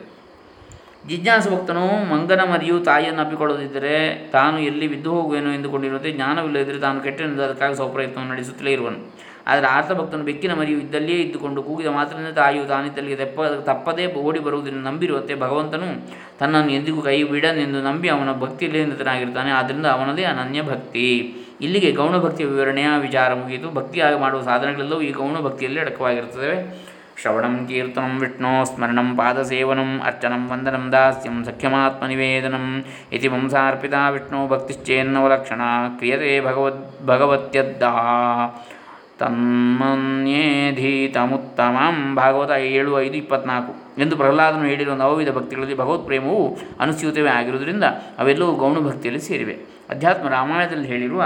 ಜಿಜ್ಞಾಸು 1.08 1.50
ಭಕ್ತನು 1.50 2.14
ಮಂಗನ 2.14 2.40
ಮರಿಯು 2.52 2.80
ತಾಯಿಯನ್ನು 2.80 3.22
ಅಪ್ಪಿಕೊಳ್ಳದಿದ್ದರೆ 3.22 3.94
ತಾನು 4.30 4.58
ಎಲ್ಲಿ 4.58 4.86
ಬಿದ್ದು 4.88 5.10
ಹೋಗುವೆನು 5.10 5.50
ಎಂದುಕೊಂಡಿರುವಂತೆ 5.52 6.12
ಜ್ಞಾನವಿಲ್ಲದಿದ್ದರೆ 6.12 6.80
ತಾನು 6.80 7.00
ಕೆಟ್ಟೆನೆಂದು 7.00 7.42
ಅದಕ್ಕಾಗಿ 7.42 7.74
ಸ್ವಪ್ರಯತ್ನವನ್ನು 7.74 8.32
ನಡೆಸುತ್ತಲೇ 8.32 8.72
ಇರುವನು. 8.72 9.25
ಆದರೆ 9.46 9.66
ಆರ್ತಭಕ್ತನು 9.66 10.24
ಬೆಕ್ಕಿನ 10.24 10.54
ಮರಿಯು 10.54 10.78
ಇದ್ದಲ್ಲಿಯೇ 10.78 11.18
ಇದ್ದುಕೊಂಡು 11.18 11.62
ಕೂಗಿದ 11.62 11.86
ಮಾತ್ರದಿಂದ 11.86 12.28
ತಾಯಿಯು 12.34 12.64
ತಾನಿದ್ದಲ್ಲಿಗೆ 12.64 13.16
ತೆಪ್ಪ 13.16 13.40
ತಪ್ಪದೇ 13.42 14.06
ಓಡಿ 14.06 14.40
ಬರುವುದನ್ನು 14.40 14.80
ನಂಬಿರುವಂತೆ 14.80 15.34
ಭಗವಂತನು 15.34 15.88
ತನ್ನನ್ನು 16.40 16.72
ಎಂದಿಗೂ 16.72 17.02
ಕೈ 17.02 17.22
ಬಿಡನೆಂದು 17.22 17.82
ನಂಬಿ 17.82 18.08
ಅವನ 18.08 18.32
ಭಕ್ತಿಯಲ್ಲಿ 18.32 18.84
ನಿರತನಾಗಿರ್ತಾನೆ 18.84 19.50
ಆದ್ದರಿಂದ 19.50 19.86
ಅವನದೇ 19.86 20.24
ಅನನ್ಯ 20.24 20.62
ಭಕ್ತಿ. 20.62 21.06
ಇಲ್ಲಿಗೆ 21.60 21.90
ಗೌಣಭಕ್ತಿಯ 21.92 22.46
ವಿವರಣೆಯ 22.46 22.88
ವಿಚಾರ 22.98 23.34
ಮುಗಿಯಿತು. 23.34 23.70
ಭಕ್ತಿಯಾಗಿ 23.70 24.18
ಮಾಡುವ 24.18 24.42
ಸಾಧನೆಗಳೆಲ್ಲವೂ 24.42 25.00
ಈ 25.00 25.12
ಗೌಣ 25.12 25.36
ಭಕ್ತಿಯಲ್ಲಿ 25.40 25.80
ಅಡಕವಾಗಿರುತ್ತವೆ. 25.80 26.52
ಶ್ರವಣಂ, 27.22 27.66
ಕೀರ್ತನಂ, 27.66 28.18
ವಿಷ್ಣೋ, 28.18 28.64
ಸ್ಮರಣಂ, 28.64 29.16
ಪಾದಸೇವನಂ, 29.16 30.00
ಅರ್ಚನಂ, 30.04 30.42
ವಂದನಂ, 30.50 30.92
ದಾಸ್ಯಂ, 30.92 31.44
ಸಖ್ಯಮಾತ್ಮನಿವೇದನಂ, 31.44 32.66
ಇತಿ 33.12 33.28
ವಂಸಾರ್ಪಿತ 33.28 33.94
ವಿಷ್ಣು 34.10 34.48
ಭಕ್ತಿಶ್ಚೇನ್ನವಲಕ್ಷಣ 34.48 35.60
ಕ್ರಿಯತೆ 35.96 36.40
ಭಗವದ್ 36.40 36.82
ಭಗವತ್ಯದ್ದಾ 37.06 37.92
ತನ್ಮನ್ಯೇಧೀತಮುತ್ತಮಂ 39.18 42.14
ಭಾಗವತ 42.14 42.50
ಏಳು 42.50 43.00
ಐದು 43.00 43.14
ಇಪ್ಪತ್ನಾಲ್ಕು. 43.14 44.00
ಎಂದು 44.00 44.16
ಪ್ರಹ್ಲಾದನು 44.16 44.64
ಹೇಳಿರುವ 44.64 44.94
ನವವಿಧ 44.94 45.30
ಭಕ್ತಿಗಳಲ್ಲಿ 45.30 45.76
ಭಗವತ್ 45.76 46.04
ಪ್ರೇಮವು 46.04 46.58
ಅನುಸ್ಯೂತವೇ 46.80 47.28
ಆಗಿರುವುದರಿಂದ 47.28 47.84
ಅವೆಲ್ಲವೂ 48.18 48.52
ಗೌಣ 48.52 48.78
ಭಕ್ತಿಯಲ್ಲಿ 48.78 49.20
ಸೇರಿವೆ. 49.20 49.56
ಅಧ್ಯಾತ್ಮ 49.90 50.28
ರಾಮಾಯಣದಲ್ಲಿ 50.28 50.88
ಹೇಳಿರುವ 50.88 51.24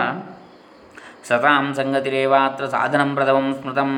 ಸತಾಂ 1.29 1.75
ಸಂಗತಿರೇವಾತ್ರ 1.75 2.67
ಸಾಧನಂ 2.67 3.15
ಪ್ರಥಮಂ 3.15 3.59
ಸ್ಮೃತಂ, 3.63 3.93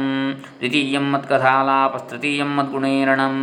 ದ್ವಿತೀಯಂ 0.59 1.13
ಮತ್ಕಥಾಲಾಪಸ್ತೃತೀಯಂ 1.13 2.57
ಮದ್ಗುಣೇರಣಂ, 2.57 3.37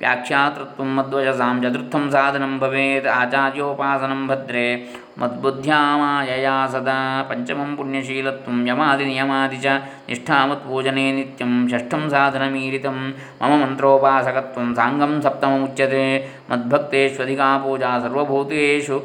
ವ್ಯಾಖ್ಯಾತೃತ್ವ 0.00 0.84
ಮಧ್ವಜಸಾಂ 0.84 1.62
ಚತುರ್ಥಂ 1.62 2.10
ಸಾಧನಂ 2.10 2.58
ಭವೇತ್, 2.58 3.06
ಆಚಾರ್ಯೋಪಾಸನಂ 3.06 4.26
ಭದ್ರೇ 4.26 4.94
ಮದ್ಬುದ್ಧ್ಯಾ 5.18 5.78
सदा 6.24 6.56
ಸದಾ 6.72 6.96
ಪಂಚಮಂ 7.28 7.70
ಪುಣ್ಯಶೀಲತ್ವಂ 7.76 8.58
ಯಮಾದಿ 8.68 9.04
ನಿಯಮಾದಿ 9.04 9.58
ಚ 9.60 9.68
ನಿಷ್ಠಾಮತ್ಪೂಜನೆ 10.08 11.06
ನಿತ್ಯಂ 11.12 11.52
ಷಷ್ಠಂ 11.70 12.02
ಸಾಧನಮೀರಿತಂ 12.08 12.98
ಮಮ 13.40 13.52
ಮಂತ್ರೋಪಾಸಕತ್ವಂ 13.54 14.68
ಸಾಂಗಂ 14.74 15.14
ಸಪ್ತಮಮುಚ್ಯತೆ 15.22 16.04
ಮದ್ಭಕ್ತೇಷ್ವಧಿಕಾ 16.50 17.50
ಪೂಜಾ 17.58 17.92
ಸರ್ವಭೂತೇಷು 17.98 18.98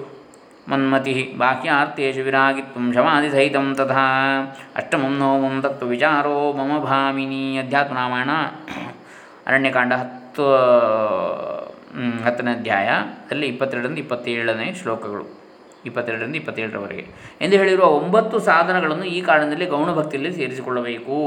ಮನ್ಮತಿ 0.67 1.13
ಬಾಹ್ಯಾರ್ಥೇಷು 1.37 2.21
ವಿರಾಗಿತ್ವಂ 2.21 2.85
ಶಮಾದಿಸಹಿತಂ 2.93 3.73
ತಥಾ 3.73 4.05
ಅಷ್ಟಮಂ 4.75 5.15
ನೋಮಂ 5.17 5.55
ತತ್ವ 5.61 5.87
ವಿಚಾರೋ 5.87 6.37
ಮಮ 6.53 6.77
ಭಾಮಿನಿ 6.85 7.43
ಅಧ್ಯಾತ್ಮ 7.57 7.95
ರಾಮಾಯಣ 7.95 8.33
ಅರಣ್ಯಕಾಂಡ 9.47 9.93
ಹತ್ತು 9.93 10.45
ಹತ್ತನೇ 12.23 12.51
ಅಧ್ಯಾಯ 12.51 12.89
ಅಲ್ಲಿ 13.31 13.47
ಇಪ್ಪತ್ತೆರಡರಿಂದ 13.47 13.97
ಇಪ್ಪತ್ತೇಳನೇ 13.97 14.67
ಶ್ಲೋಕಗಳು 14.73 15.25
ಇಪ್ಪತ್ತೆರಡರಿಂದ 15.85 16.35
ಇಪ್ಪತ್ತೇಳರವರೆಗೆ. 16.35 17.05
ಎಂದು 17.41 17.55
ಹೇಳಿರುವ 17.55 17.85
ಒಂಬತ್ತು 17.85 18.39
ಸಾಧನಗಳನ್ನು 18.39 19.05
ಈ 19.05 19.21
ಕಾರಣದಲ್ಲಿ 19.21 19.65
ಗೌಣ 19.65 19.93
ಭಕ್ತಿಯಲ್ಲಿ 19.93 20.33
ಸೇರಿಸಿಕೊಳ್ಳಬೇಕು. 20.35 21.17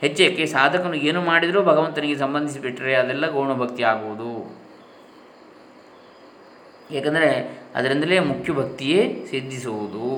ಹೆಚ್ಚೇಕೆ 0.00 0.46
ಸಾಧಕನು 0.46 0.94
ಏನು 1.08 1.20
ಮಾಡಿದರೂ 1.22 1.62
ಭಗವಂತನಿಗೆ 1.62 2.16
ಸಂಬಂಧಿಸಿಬಿಟ್ಟರೆ 2.16 2.94
ಅದೆಲ್ಲ 2.94 3.26
ಗೌಣ 3.30 3.52
ಭಕ್ತಿ 3.54 3.82
ಆಗುವುದು. 3.82 4.32
ಏಕೆಂದರೆ 6.90 7.30
ಅದರಿಂದಲೇ 7.74 8.18
ಮುಖ್ಯ 8.18 8.52
ಭಕ್ತಿಯೇ 8.52 9.26
ಸಿದ್ಧಿಸುವುದು 9.30 10.08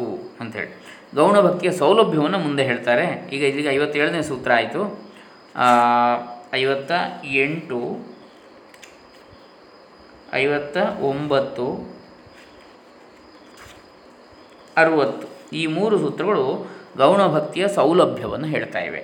ಅಂಥೇಳಿ 0.40 0.72
ಗೌಣ 1.14 1.40
ಭಕ್ತಿಯ 1.40 1.70
ಸೌಲಭ್ಯವನ್ನು 1.72 2.38
ಮುಂದೆ 2.38 2.64
ಹೇಳ್ತಾರೆ. 2.64 3.06
ಈಗ 3.32 3.42
ಇದೀಗ 3.44 3.68
ಐವತ್ತೇಳನೇ 3.70 4.22
ಸೂತ್ರ 4.22 4.50
ಆಯಿತು. 4.52 4.82
ಐವತ್ತ 6.54 6.92
ಎಂಟು, 7.24 7.80
ಐವತ್ತ 10.34 10.76
ಒಂಬತ್ತು 11.00 11.97
ಅರುವತ್ತು. 14.78 15.26
ಈ 15.52 15.66
ಮೂರು 15.66 15.98
ಸೂತ್ರಗಳು 15.98 16.66
ಗೌಣಭಕ್ತಿಯ 16.96 17.68
ಸೌಲಭ್ಯವನ್ನು 17.68 18.46
ಹೇಳ್ತಾ 18.46 18.78
ಇವೆ. 18.78 19.02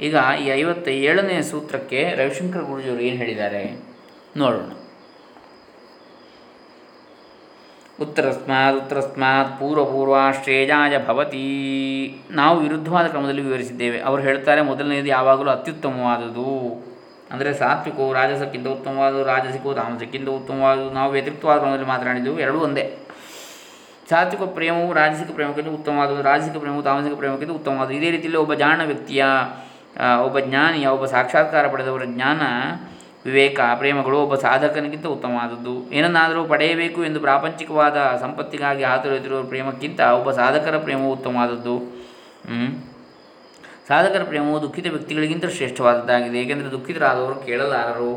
ಈಗ 0.00 0.16
ಈ 0.40 0.46
ಐವತ್ತ 0.46 0.88
ಏಳನೇ 0.88 1.42
ಸೂತ್ರಕ್ಕೆ 1.42 2.14
ರವಿಶಂಕರ್ 2.16 2.62
ಗುರುಜಿಯವರು 2.62 3.02
ಏನು 3.02 3.16
ಹೇಳಿದ್ದಾರೆ? 3.16 3.62
ನೋಡೋಣ. 4.36 4.70
ಉತ್ತರಸ್ಮಾತ್ 8.00 8.76
ಉತ್ತರಸ್ಮಾತ್ 8.76 9.60
ಪೂರ್ವಪೂರ್ವಾಶ್ರೇಜಾಯ 9.60 10.98
ಭವತಿ. 11.06 11.46
ನಾವು 12.30 12.60
ವಿರುದ್ಧವಾದ 12.60 13.06
ಕ್ರಮದಲ್ಲಿ 13.06 13.42
ವಿವರಿಸಿದ್ದೇವೆ. 13.42 14.00
ಅವರು 14.00 14.22
ಹೇಳ್ತಾರೆ 14.22 14.62
ಮೊದಲನೆಯದು 14.62 15.06
ಯಾವಾಗಲೂ 15.06 15.50
ಅತ್ಯುತ್ತಮವಾದುದು 15.50 16.50
ಅಂದರೆ 17.30 17.54
ಸಾತ್ವಿಕವು 17.54 18.12
ರಾಜಸಕ್ಕಿಂತ 18.12 18.68
ಉತ್ತಮವಾದ 18.68 19.26
ರಾಜಸಿಕವು 19.26 19.74
ತಾಮಸಕ್ಕಿಂತ 19.74 20.28
ಉತ್ತಮವಾದುದು 20.28 20.90
ನಾವು 20.90 21.12
ವ್ಯತಿರಿಕ್ತವಾದ 21.12 21.58
ಕ್ರಮದಲ್ಲಿ 21.58 21.86
ಮಾತನಾಡಿದ್ದೆವು. 21.86 22.38
ಎರಡೂ 22.38 22.58
ಒಂದೇ. 22.58 22.84
ಸಾತ್ವಿಕ 24.10 24.44
ಪ್ರೇಮವು 24.56 24.92
ರಾಜಸಿಕ 24.92 25.30
ಪ್ರೇಮಕ್ಕಿಂತ 25.30 25.68
ಉತ್ತಮವಾದದ್ದು, 25.68 26.22
ರಾಜಸಿಕ 26.22 26.56
ಪ್ರೇಮವು 26.56 26.82
ತಾಮಸಿಕ 26.82 27.14
ಪ್ರೇಮಕ್ಕಿಂತ 27.14 27.52
ಉತ್ತಮವಾದದ್ದು. 27.52 27.96
ಇದೇ 27.96 28.10
ರೀತಿಯಲ್ಲಿ 28.10 28.40
ಒಬ್ಬ 28.44 28.54
ಜಾಣ 28.54 28.80
ವ್ಯಕ್ತಿಯ 28.84 29.24
ಒಬ್ಬ 30.24 30.38
ಜ್ಞಾನಿಯ, 30.38 30.86
ಒಬ್ಬ 30.86 31.04
ಸಾಕ್ಷಾತ್ಕಾರ 31.04 31.64
ಪಡೆದವರ 31.68 32.04
ಜ್ಞಾನ, 32.04 32.40
ವಿವೇಕ, 33.24 33.60
ಪ್ರೇಮಗಳು 33.78 34.16
ಒಬ್ಬ 34.24 34.34
ಸಾಧಕನಿಗಿಂತ 34.34 35.06
ಉತ್ತಮವಾದದ್ದು. 35.06 35.74
ಏನನ್ನಾದರೂ 35.90 36.40
ಪಡೆಯಬೇಕು 36.44 37.00
ಎಂದು 37.04 37.20
ಪ್ರಾಪಂಚಿಕವಾದ 37.20 37.96
ಸಂಪತ್ತಿಗಾಗಿ 38.20 38.84
ಹಾತೊರೆತಿರುವ 38.84 39.40
ಪ್ರೇಮಕ್ಕಿಂತ 39.42 40.00
ಒಬ್ಬ 40.18 40.30
ಸಾಧಕರ 40.30 40.76
ಪ್ರೇಮವು 40.78 41.12
ಉತ್ತಮವಾದದ್ದು. 41.12 41.76
ಸಾಧಕರ 43.88 44.22
ಪ್ರೇಮವು 44.22 44.62
ದುಃಖಿತ 44.62 44.86
ವ್ಯಕ್ತಿಗಳಿಗಿಂತ 44.86 45.46
ಶ್ರೇಷ್ಠವಾದದ್ದಾಗಿದೆ. 45.56 46.38
ಏಕೆಂದರೆ 46.42 46.70
ದುಃಖಿತರಾದವರು 46.70 47.36
ಕೇಳಲಾರರು. 47.46 48.12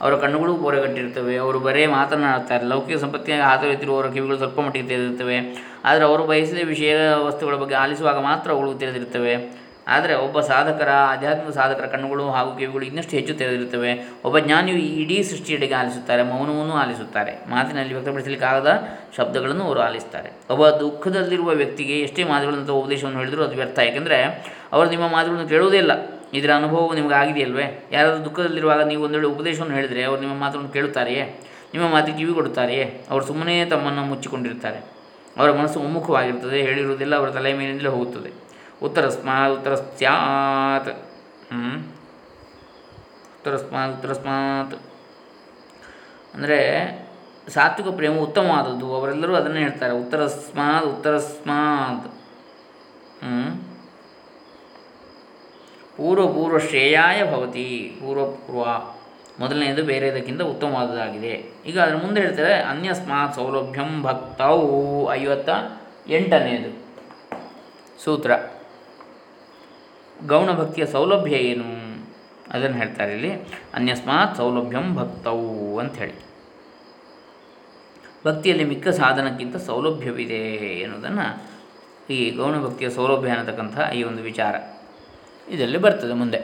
ಅವರ 0.00 0.14
ಕಣ್ಣುಗಳು 0.16 0.54
ಬೋರೆಗಟ್ಟಿರ್ತವೆ 0.54 1.36
ಅವರು 1.36 1.60
ಬರೇ 1.60 1.86
ಮಾತನಾಡುತ್ತಾರೆ 1.86 2.64
ಲೌಕಿಕ 2.64 2.98
ಸಂಪತ್ತಿಗಾಗಿ 2.98 3.42
ಹಾತೊರೆತಿರುವವರ 3.42 4.06
ಕಿವಿಗಳು 4.06 4.36
ಸ್ವಲ್ಪ 4.36 4.60
ಮಟ್ಟಿಗೆ 4.60 4.88
ತೆರೆದಿರ್ತವೆ 4.88 5.38
ಆದರೆ 5.84 6.04
ಅವರು 6.04 6.26
ಬಯಸಿದ 6.26 6.68
ವಿಷಯ 6.68 6.96
ವಸ್ತುಗಳ 7.26 7.54
ಬಗ್ಗೆ 7.54 7.74
ಆಲಿಸುವಾಗ 7.74 8.18
ಮಾತ್ರ 8.18 8.50
ಅವುಗಳು 8.50 8.78
ತೆರೆದಿರ್ತವೆ 8.78 9.66
ಆದರೆ 9.88 10.14
ಒಬ್ಬ 10.14 10.40
ಸಾಧಕರ, 10.40 10.88
ಆಧ್ಯಾತ್ಮಿಕ 10.88 11.54
ಸಾಧಕರ 11.54 11.86
ಕಣ್ಣುಗಳು 11.86 12.30
ಹಾಗೂ 12.30 12.58
ಕಿವಿಗಳು 12.58 12.84
ಇನ್ನಷ್ಟು 12.84 13.10
ಹೆಚ್ಚು 13.10 13.34
ತೆರೆದಿರುತ್ತವೆ. 13.34 14.08
ಒಬ್ಬ 14.24 14.38
ಜ್ಞಾನಿಯು 14.38 14.78
ಇಡೀ 14.78 15.22
ಸೃಷ್ಟಿಯಡೆಗೆ 15.22 15.74
ಆಲಿಸುತ್ತಾರೆ, 15.74 16.22
ಮೌನವನ್ನು 16.22 16.72
ಆಲಿಸುತ್ತಾರೆ. 16.72 17.32
ಮಾತಿನಲ್ಲಿ 17.50 17.94
ವ್ಯಕ್ತಪಡಿಸಲಿಕ್ಕಾಗದ 17.94 18.88
ಶಬ್ದಗಳನ್ನು 19.16 19.64
ಅವರು 19.64 19.80
ಆಲಿಸ್ತಾರೆ 19.80 20.32
ಒಬ್ಬ 20.50 20.70
ದುಃಖದಲ್ಲಿರುವ 20.70 21.50
ವ್ಯಕ್ತಿಗೆ 21.50 22.00
ಎಷ್ಟೇ 22.00 22.24
ಮಾತುಗಳಂತಹ 22.24 22.72
ಉಪದೇಶವನ್ನು 22.72 23.18
ಹೇಳಿದರೂ 23.18 23.42
ಅದು 23.42 23.54
ವ್ಯರ್ಥ. 23.54 23.78
ಯಾಕೆಂದರೆ 23.78 24.18
ಅವರು 24.72 24.90
ನಿಮ್ಮ 24.90 25.08
ಮಾತುಗಳನ್ನು 25.08 25.48
ಕೇಳುವುದೇ 25.48 25.76
ಇಲ್ಲ. 25.76 25.92
ಇದರ 26.34 26.50
ಅನುಭವವು 26.54 26.94
ನಿಮಗೆ 26.94 27.14
ಆಗಿದೆಯಲ್ವೇ 27.14 27.88
ಯಾರಾದರೂ 27.92 28.24
ದುಃಖದಲ್ಲಿರುವಾಗ 28.24 28.80
ನೀವು 28.86 29.02
ಒಂದೊಳ್ಳೆ 29.04 29.28
ಉಪದೇಶವನ್ನು 29.28 29.74
ಹೇಳಿದರೆ 29.74 30.04
ಅವರು 30.04 30.20
ನಿಮ್ಮ 30.20 30.34
ಮಾತನ್ನು 30.34 30.68
ಕೇಳುತ್ತಾರೆಯೇ? 30.68 31.24
ನಿಮ್ಮ 31.74 31.86
ಮಾತಿಗೆ 31.92 32.18
ಕಿವಿ 32.18 32.32
ಕೊಡುತ್ತಾರೆಯೇ? 32.32 33.06
ಅವರು 33.10 33.24
ಸುಮ್ಮನೆ 33.24 33.64
ತಮ್ಮನ್ನು 33.64 34.02
ಮುಚ್ಚಿಕೊಂಡಿರ್ತಾರೆ 34.04 34.96
ಅವರ 35.38 35.50
ಮನಸ್ಸು 35.52 35.80
ಒಮ್ಮುಖವಾಗಿರುತ್ತದೆ, 35.80 36.58
ಹೇಳಿರುವುದಿಲ್ಲ 36.62 37.14
ಅವರ 37.16 37.30
ತಲೆ 37.30 37.52
ಮೇಲಿಂದಲೇ 37.52 37.88
ಹೋಗುತ್ತದೆ. 37.88 38.30
ಉತ್ತರಸ್ಮಾತ್ 38.82 39.52
ಉತ್ತರ 39.58 39.74
ಸ್ಮಾತ್ 39.74 40.90
ಉತ್ತರ 43.34 44.12
ಸ್ಮಾತ್. 44.12 44.74
ಅಂದರೆ 46.34 46.58
ಸಾತ್ವಿಕ 47.48 47.88
ಪ್ರೇಮ 47.88 48.14
ಉತ್ತಮವಾದದ್ದು. 48.18 48.96
ಅವರೆಲ್ಲರೂ 48.96 49.34
ಅದನ್ನೇ 49.34 49.60
ಹೇಳ್ತಾರೆ. 49.60 49.92
ಉತ್ತರ 49.92 50.20
ಉತ್ತರಸ್ಮಾತ್ 50.24 50.86
ಉತ್ತರ 50.86 51.18
ಸ್ಮಾತ್. 51.18 52.06
ಪೂರ್ವ 53.22 53.65
ಪೂರ್ವ 55.96 56.58
ಶ್ರೇಯಾಯ 56.58 57.30
ಭವತಿ, 57.30 57.96
ಪೂರ್ವಪೂರ್ವ. 58.00 58.64
ಪೂರ್ವ 58.64 58.92
ಮೊದಲನೆಯದು 59.40 59.82
ಬೇರೆದಕ್ಕಿಂತ 59.82 60.42
ಉತ್ತಮವಾದದ್ದಾಗಿದೆ. 60.42 61.50
ಈಗ 61.66 61.80
ಅದರ 61.80 61.96
ಮುಂದೆ 61.96 62.20
ಹೇಳ್ತಾರೆ, 62.20 62.54
ಅನ್ಯಸ್ಮಾತ್ 62.54 63.34
ಸೌಲಭ್ಯಂ 63.34 64.02
ಭಕ್ತೌ. 64.02 65.10
ಐವತ್ತ 65.12 65.48
ಎಂಟನೆಯದು 66.08 66.86
ಸೂತ್ರ. 68.04 68.30
ಗೌಣ 70.26 70.52
ಭಕ್ತಿಯ 70.52 70.86
ಸೌಲಭ್ಯ 70.86 71.36
ಏನು? 71.36 71.86
ಅದನ್ನು 72.50 72.76
ಹೇಳ್ತಾರೆ 72.76 73.12
ಇಲ್ಲಿ, 73.12 73.34
ಅನ್ಯಸ್ಮಾತ್ 73.74 74.36
ಸೌಲಭ್ಯಂ 74.36 74.96
ಭಕ್ತವು 74.96 75.78
ಅಂಥೇಳಿ. 75.78 76.26
ಭಕ್ತಿಯಲ್ಲಿ 78.26 78.64
ಮಿಕ್ಕ 78.64 78.88
ಸಾಧನಕ್ಕಿಂತ 78.88 79.56
ಸೌಲಭ್ಯವಿದೆ 79.56 80.56
ಎನ್ನುವುದನ್ನು 80.56 81.42
ಈ 82.10 82.30
ಗೌಣ 82.30 82.64
ಭಕ್ತಿಯ 82.64 82.90
ಸೌಲಭ್ಯ 82.90 83.30
ಅನ್ನತಕ್ಕಂಥ 83.30 83.78
ಈ 83.94 84.02
ಒಂದು 84.02 84.22
ವಿಚಾರ. 84.22 84.54
ಇದರಲ್ಲಿ 85.48 85.78
ಬರ್ತದೆ 85.78 86.12
ಮುಂದೆ. 86.12 86.38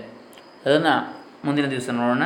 ಅದನ್ನು 0.66 1.16
ಮುಂದಿನ 1.44 1.66
ದಿವಸ 1.66 1.88
ನೋಡೋಣ. 1.90 2.22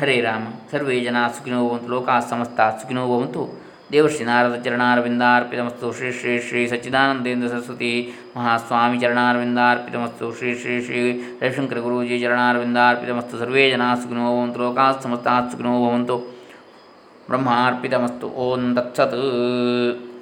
ಹರೇ 0.00 0.20
ರಾಮ, 0.20 0.46
ಸರ್ವೇ 0.72 1.00
ಜನ 1.00 1.16
ಸುಖಿನೋ 1.36 1.68
ಭವಂತು, 1.68 1.88
ಲೋಕಾ 1.88 2.20
ಸಮಸ್ತ 2.20 2.60
ಸುಖಿನೋ 2.82 3.06
ಭವಂತು. 3.06 3.64
ದೇವಶ್ರೀ 3.92 4.24
ನಾರದ 4.24 4.62
ಚರಣಾರವಿಂದಾರ್ಪಿತಮಸ್ತು, 4.64 5.92
ಶ್ರೀ 5.92 6.12
ಶ್ರೀ 6.12 6.38
ಶ್ರೀ 6.38 6.66
ಸಚ್ಚಿದಾನಂದೇಂದ್ರ 6.66 7.48
ಸರಸ್ವತಿ 7.48 8.12
ಮಹಾಸ್ವಾಮಿ 8.36 8.98
ಚರಣಾರವಿಂದಾರ್ಪಿತಮಸ್ತು, 9.00 10.34
ಶ್ರೀ 10.34 10.54
ಶ್ರೀ 10.54 10.84
ಶ್ರೀ 10.84 11.22
ರವಿಶಂಕರ 11.40 11.78
ಗುರೂಜಿ 11.78 12.20
ಚರಣಾರವಿಂದಾರ್ಪಿತಮಸ್ತು. 12.20 13.38
ಸರ್ವೇ 13.38 13.70
ಜನ 13.70 13.94
ಸುಖಿನೋ 13.94 14.40
ಭವಂತು, 14.40 14.60
ಲೋಕಾ 14.60 14.92
ಸಮಸ್ತ 14.92 15.28
ಸುಖಿನೋ 15.50 15.90
ಭವಂತು. 15.90 16.16
ಬ್ರಹ್ಮಾರ್ಪಿತಮಸ್ತು, 17.26 18.28
ಓಂ 18.28 18.74
ತತ್ಸತ್. 18.74 20.10